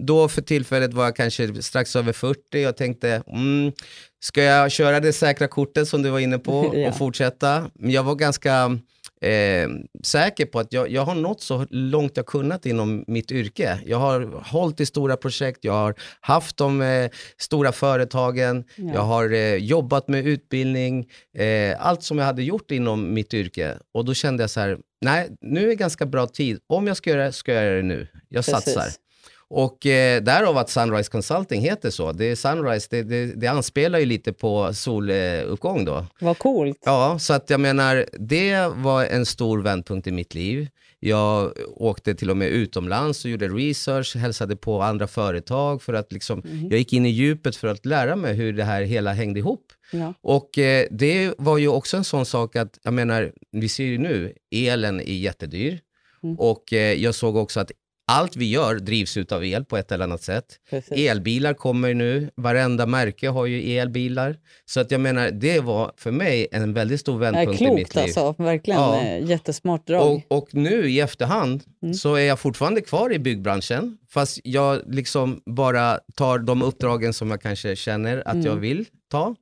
då 0.00 0.28
för 0.28 0.42
tillfället 0.42 0.94
var 0.94 1.04
jag 1.04 1.16
kanske 1.16 1.62
strax 1.62 1.96
över 1.96 2.12
40 2.12 2.66
och 2.66 2.76
tänkte, 2.76 3.22
mm, 3.26 3.72
ska 4.20 4.42
jag 4.42 4.72
köra 4.72 5.00
det 5.00 5.12
säkra 5.12 5.48
kortet 5.48 5.88
som 5.88 6.02
du 6.02 6.10
var 6.10 6.18
inne 6.18 6.38
på 6.38 6.70
ja. 6.74 6.88
och 6.88 6.96
fortsätta? 6.96 7.70
Men 7.74 7.90
jag 7.90 8.02
var 8.02 8.14
ganska 8.14 8.78
eh, 9.20 9.68
säker 10.02 10.46
på 10.46 10.58
att 10.58 10.72
jag, 10.72 10.90
jag 10.90 11.02
har 11.02 11.14
nått 11.14 11.40
så 11.40 11.66
långt 11.70 12.16
jag 12.16 12.26
kunnat 12.26 12.66
inom 12.66 13.04
mitt 13.06 13.32
yrke. 13.32 13.78
Jag 13.86 13.98
har 13.98 14.42
hållit 14.44 14.80
i 14.80 14.86
stora 14.86 15.16
projekt, 15.16 15.58
jag 15.64 15.72
har 15.72 15.94
haft 16.20 16.56
de 16.56 16.82
eh, 16.82 17.10
stora 17.38 17.72
företagen, 17.72 18.64
ja. 18.76 18.94
jag 18.94 19.02
har 19.02 19.32
eh, 19.32 19.54
jobbat 19.54 20.08
med 20.08 20.26
utbildning, 20.26 21.06
eh, 21.38 21.86
allt 21.86 22.02
som 22.02 22.18
jag 22.18 22.24
hade 22.24 22.42
gjort 22.42 22.70
inom 22.70 23.14
mitt 23.14 23.34
yrke. 23.34 23.78
Och 23.94 24.04
då 24.04 24.14
kände 24.14 24.42
jag 24.42 24.50
så 24.50 24.60
här, 24.60 24.78
nej, 25.00 25.36
nu 25.40 25.70
är 25.70 25.74
ganska 25.74 26.06
bra 26.06 26.26
tid. 26.26 26.58
Om 26.66 26.86
jag 26.86 26.96
ska 26.96 27.10
göra 27.10 27.24
det, 27.24 27.32
ska 27.32 27.52
jag 27.52 27.64
göra 27.64 27.76
det 27.76 27.82
nu. 27.82 28.08
Jag 28.28 28.44
Precis. 28.44 28.74
satsar. 28.74 29.03
Och 29.48 29.86
eh, 29.86 30.22
därav 30.22 30.58
att 30.58 30.70
Sunrise 30.70 31.10
Consulting 31.10 31.60
heter 31.60 31.90
så. 31.90 32.12
Det 32.12 32.24
är 32.24 32.36
Sunrise, 32.36 32.86
det, 32.90 33.02
det, 33.02 33.26
det 33.26 33.46
anspelar 33.46 33.98
ju 33.98 34.06
lite 34.06 34.32
på 34.32 34.74
soluppgång 34.74 35.84
då. 35.84 36.06
Vad 36.20 36.38
coolt. 36.38 36.78
Ja, 36.84 37.18
så 37.18 37.32
att 37.32 37.50
jag 37.50 37.60
menar, 37.60 38.06
det 38.12 38.66
var 38.74 39.04
en 39.04 39.26
stor 39.26 39.62
vändpunkt 39.62 40.06
i 40.06 40.12
mitt 40.12 40.34
liv. 40.34 40.68
Jag 41.00 41.52
åkte 41.76 42.14
till 42.14 42.30
och 42.30 42.36
med 42.36 42.48
utomlands 42.48 43.24
och 43.24 43.30
gjorde 43.30 43.48
research, 43.48 44.16
hälsade 44.16 44.56
på 44.56 44.82
andra 44.82 45.06
företag 45.06 45.82
för 45.82 45.94
att 45.94 46.12
liksom, 46.12 46.42
mm. 46.42 46.68
jag 46.70 46.78
gick 46.78 46.92
in 46.92 47.06
i 47.06 47.08
djupet 47.08 47.56
för 47.56 47.68
att 47.68 47.86
lära 47.86 48.16
mig 48.16 48.34
hur 48.34 48.52
det 48.52 48.64
här 48.64 48.82
hela 48.82 49.12
hängde 49.12 49.40
ihop. 49.40 49.72
Ja. 49.92 50.14
Och 50.20 50.58
eh, 50.58 50.86
det 50.90 51.34
var 51.38 51.58
ju 51.58 51.68
också 51.68 51.96
en 51.96 52.04
sån 52.04 52.26
sak 52.26 52.56
att, 52.56 52.78
jag 52.82 52.94
menar, 52.94 53.32
vi 53.52 53.68
ser 53.68 53.84
ju 53.84 53.98
nu, 53.98 54.32
elen 54.50 55.00
är 55.00 55.04
jättedyr. 55.04 55.80
Mm. 56.22 56.36
Och 56.38 56.72
eh, 56.72 56.92
jag 56.92 57.14
såg 57.14 57.36
också 57.36 57.60
att 57.60 57.70
allt 58.06 58.36
vi 58.36 58.50
gör 58.50 58.74
drivs 58.74 59.16
av 59.16 59.44
el 59.44 59.64
på 59.64 59.76
ett 59.76 59.92
eller 59.92 60.04
annat 60.04 60.22
sätt. 60.22 60.44
Precis. 60.70 60.92
Elbilar 60.98 61.54
kommer 61.54 61.94
nu, 61.94 62.30
varenda 62.36 62.86
märke 62.86 63.28
har 63.28 63.46
ju 63.46 63.76
elbilar. 63.78 64.36
Så 64.66 64.80
att 64.80 64.90
jag 64.90 65.00
menar, 65.00 65.30
det 65.30 65.60
var 65.60 65.92
för 65.96 66.10
mig 66.10 66.48
en 66.52 66.74
väldigt 66.74 67.00
stor 67.00 67.18
vändpunkt 67.18 67.62
i 67.62 67.70
mitt 67.70 67.94
liv. 67.94 68.02
Alltså, 68.02 68.34
verkligen, 68.38 68.80
ja. 68.80 69.00
Eh, 69.00 69.24
jättesmart 69.24 69.86
drag. 69.86 70.22
Och, 70.28 70.36
och, 70.38 70.48
nu 70.54 70.90
i 70.90 71.00
efterhand 71.00 71.62
mm. 71.82 71.94
så 71.94 72.14
är 72.14 72.24
jag 72.24 72.38
fortfarande 72.38 72.80
kvar 72.80 73.12
i 73.12 73.18
byggbranschen, 73.18 73.98
fast 74.08 74.40
jag 74.44 74.80
liksom 74.86 75.42
bara 75.46 76.00
tar 76.14 76.38
de 76.38 76.62
uppdragen 76.62 77.12
som 77.12 77.30
jag 77.30 77.42
kanske 77.42 77.76
känner 77.76 78.22
att 78.28 78.34
mm. 78.34 78.46
jag 78.46 78.56
vill 78.56 78.86
ta. 79.10 79.34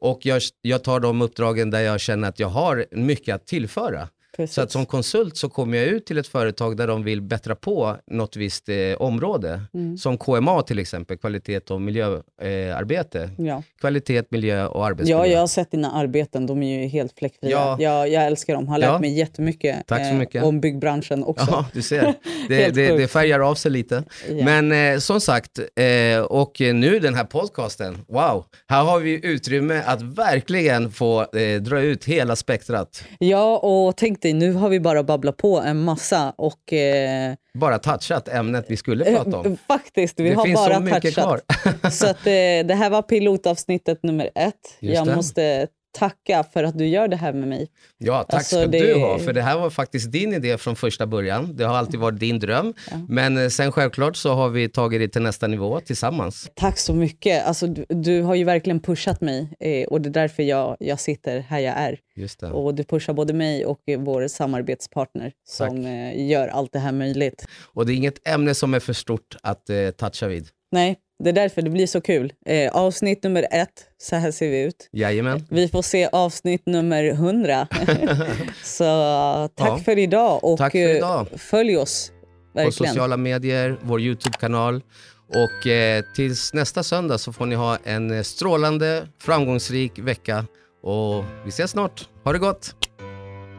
Och 0.00 0.26
jag, 0.26 0.42
jag 0.62 0.84
tar 0.84 1.00
de 1.00 1.22
uppdragen 1.22 1.70
där 1.70 1.80
jag 1.80 2.00
känner 2.00 2.28
att 2.28 2.38
jag 2.38 2.48
har 2.48 2.86
mycket 2.90 3.34
att 3.34 3.46
tillföra. 3.46 4.08
Precis. 4.36 4.54
Så 4.54 4.60
att 4.60 4.72
som 4.72 4.86
konsult 4.86 5.36
så 5.36 5.48
kommer 5.48 5.78
jag 5.78 5.86
ut 5.86 6.06
till 6.06 6.18
ett 6.18 6.26
företag 6.26 6.76
där 6.76 6.86
de 6.86 7.04
vill 7.04 7.22
bättra 7.22 7.54
på 7.54 7.96
något 8.06 8.36
visst 8.36 8.68
eh, 8.68 8.76
område. 8.98 9.60
Mm. 9.74 9.98
Som 9.98 10.18
KMA 10.18 10.62
till 10.62 10.78
exempel, 10.78 11.16
kvalitet 11.16 11.60
och 11.70 11.80
miljöarbete. 11.80 13.30
Eh, 13.38 13.46
ja. 13.46 13.62
Kvalitet, 13.80 14.22
miljö 14.28 14.66
och 14.66 14.86
arbetsmiljö. 14.86 15.16
Ja, 15.16 15.26
jag 15.26 15.40
har 15.40 15.46
sett 15.46 15.70
dina 15.70 15.92
arbeten. 15.92 16.46
De 16.46 16.62
är 16.62 16.80
ju 16.80 16.88
helt 16.88 17.18
fläckfria. 17.18 17.50
Ja. 17.50 17.76
Jag, 17.80 18.08
jag 18.08 18.26
älskar 18.26 18.54
dem. 18.54 18.68
Har 18.68 18.78
lärt 18.78 18.88
ja. 18.88 18.98
mig 18.98 19.18
jättemycket 19.18 19.86
Tack 19.86 20.00
så 20.00 20.12
eh, 20.12 20.14
mycket. 20.14 20.42
Eh, 20.42 20.48
om 20.48 20.60
byggbranschen 20.60 21.24
också. 21.24 21.46
Ja, 21.50 21.66
du 21.72 21.82
ser. 21.82 22.14
Det, 22.48 22.74
det, 22.74 22.96
det, 22.96 23.08
färgar 23.08 23.40
av 23.40 23.54
sig 23.54 23.70
lite. 23.70 24.04
Ja. 24.28 24.44
Men 24.44 24.72
eh, 24.72 24.98
som 24.98 25.20
sagt, 25.20 25.58
eh, 25.58 26.20
och 26.20 26.60
nu 26.60 26.98
den 26.98 27.14
här 27.14 27.24
podcasten. 27.24 28.04
Wow, 28.08 28.44
här 28.68 28.84
har 28.84 29.00
vi 29.00 29.26
utrymme 29.26 29.82
att 29.86 30.02
verkligen 30.02 30.90
få 30.90 31.26
dra 31.60 31.80
ut 31.80 32.04
hela 32.04 32.36
spektrat. 32.36 33.04
Ja, 33.18 33.58
och 33.58 33.96
tänk 33.96 34.22
dig, 34.26 34.32
nu 34.32 34.52
har 34.52 34.68
vi 34.68 34.80
bara 34.80 35.02
babblat 35.02 35.36
på 35.36 35.60
en 35.60 35.84
massa 35.84 36.34
och... 36.36 36.72
Eh, 36.72 37.34
bara 37.54 37.78
touchat 37.78 38.28
ämnet 38.28 38.64
vi 38.68 38.76
skulle 38.76 39.04
eh, 39.04 39.16
prata 39.16 39.38
om. 39.38 39.56
Faktiskt, 39.68 40.20
vi 40.20 40.28
det 40.28 40.34
har 40.34 40.54
bara 40.54 40.74
så 40.74 40.80
mycket 40.80 41.02
touchat. 41.14 41.24
Kvar. 41.24 41.90
så 41.90 42.06
att, 42.06 42.26
eh, 42.26 42.66
det 42.68 42.74
här 42.74 42.90
var 42.90 43.02
pilotavsnittet 43.02 44.02
nummer 44.02 44.30
ett. 44.34 44.54
Just 44.80 44.96
Jag 44.96 45.06
det. 45.06 45.16
måste 45.16 45.66
tacka 45.96 46.44
för 46.52 46.64
att 46.64 46.78
du 46.78 46.86
gör 46.86 47.08
det 47.08 47.16
här 47.16 47.32
med 47.32 47.48
mig. 47.48 47.68
Ja, 47.98 48.22
tack 48.22 48.34
alltså, 48.34 48.56
ska 48.56 48.66
det... 48.66 48.94
du 48.94 49.00
ha. 49.00 49.18
För 49.18 49.32
det 49.32 49.42
här 49.42 49.58
var 49.58 49.70
faktiskt 49.70 50.12
din 50.12 50.34
idé 50.34 50.58
från 50.58 50.76
första 50.76 51.06
början. 51.06 51.56
Det 51.56 51.64
har 51.64 51.74
alltid 51.74 52.00
varit 52.00 52.20
din 52.20 52.38
dröm. 52.38 52.74
Ja. 52.90 52.96
Men 53.08 53.38
eh, 53.38 53.48
sen 53.48 53.72
självklart 53.72 54.16
så 54.16 54.34
har 54.34 54.48
vi 54.48 54.68
tagit 54.68 55.00
det 55.00 55.08
till 55.08 55.22
nästa 55.22 55.46
nivå 55.46 55.80
tillsammans. 55.80 56.50
Tack 56.54 56.78
så 56.78 56.94
mycket. 56.94 57.46
Alltså, 57.46 57.66
du, 57.66 57.84
du 57.88 58.22
har 58.22 58.34
ju 58.34 58.44
verkligen 58.44 58.80
pushat 58.80 59.20
mig 59.20 59.48
eh, 59.60 59.86
och 59.88 60.00
det 60.00 60.08
är 60.08 60.12
därför 60.12 60.42
jag, 60.42 60.76
jag 60.80 61.00
sitter 61.00 61.40
här 61.40 61.58
jag 61.58 61.74
är. 61.76 61.98
Just 62.16 62.40
det. 62.40 62.50
Och 62.50 62.74
du 62.74 62.84
pushar 62.84 63.12
både 63.12 63.32
mig 63.32 63.66
och 63.66 63.80
vår 63.98 64.28
samarbetspartner 64.28 65.32
som 65.48 65.86
eh, 65.86 66.28
gör 66.28 66.48
allt 66.48 66.72
det 66.72 66.78
här 66.78 66.92
möjligt. 66.92 67.46
Och 67.74 67.86
det 67.86 67.92
är 67.92 67.94
inget 67.94 68.28
ämne 68.28 68.54
som 68.54 68.74
är 68.74 68.80
för 68.80 68.92
stort 68.92 69.36
att 69.42 69.70
eh, 69.70 69.90
toucha 69.90 70.26
vid. 70.26 70.48
Nej, 70.76 70.96
det 71.24 71.30
är 71.30 71.32
därför 71.32 71.62
det 71.62 71.70
blir 71.70 71.86
så 71.86 72.00
kul. 72.00 72.32
Eh, 72.46 72.72
avsnitt 72.72 73.22
nummer 73.22 73.46
ett, 73.50 73.84
så 73.98 74.16
här 74.16 74.30
ser 74.30 74.50
vi 74.50 74.62
ut. 74.62 74.88
Jajamän. 74.92 75.46
Vi 75.50 75.68
får 75.68 75.82
se 75.82 76.08
avsnitt 76.12 76.66
nummer 76.66 77.12
hundra. 77.12 77.68
så 78.64 79.48
tack 79.54 79.68
ja. 79.68 79.78
för 79.84 79.98
idag 79.98 80.44
och 80.44 80.58
tack 80.58 80.72
för 80.72 80.96
idag. 80.96 81.26
Eh, 81.32 81.38
följ 81.38 81.76
oss. 81.76 82.12
Verkligen. 82.54 82.66
På 82.66 82.72
sociala 82.72 83.16
medier, 83.16 83.78
vår 83.82 84.00
Youtube-kanal. 84.00 84.82
Och 85.28 85.66
eh, 85.66 86.04
tills 86.16 86.54
nästa 86.54 86.82
söndag 86.82 87.18
så 87.18 87.32
får 87.32 87.46
ni 87.46 87.54
ha 87.54 87.78
en 87.84 88.24
strålande, 88.24 89.08
framgångsrik 89.22 89.98
vecka. 89.98 90.44
Och 90.82 91.24
vi 91.44 91.48
ses 91.48 91.70
snart. 91.70 92.08
Ha 92.24 92.32
det 92.32 92.38
gott. 92.38 92.74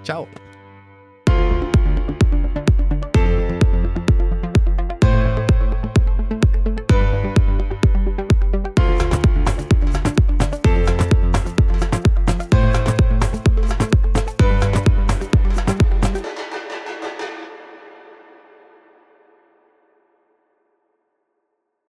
Ciao! 0.06 0.47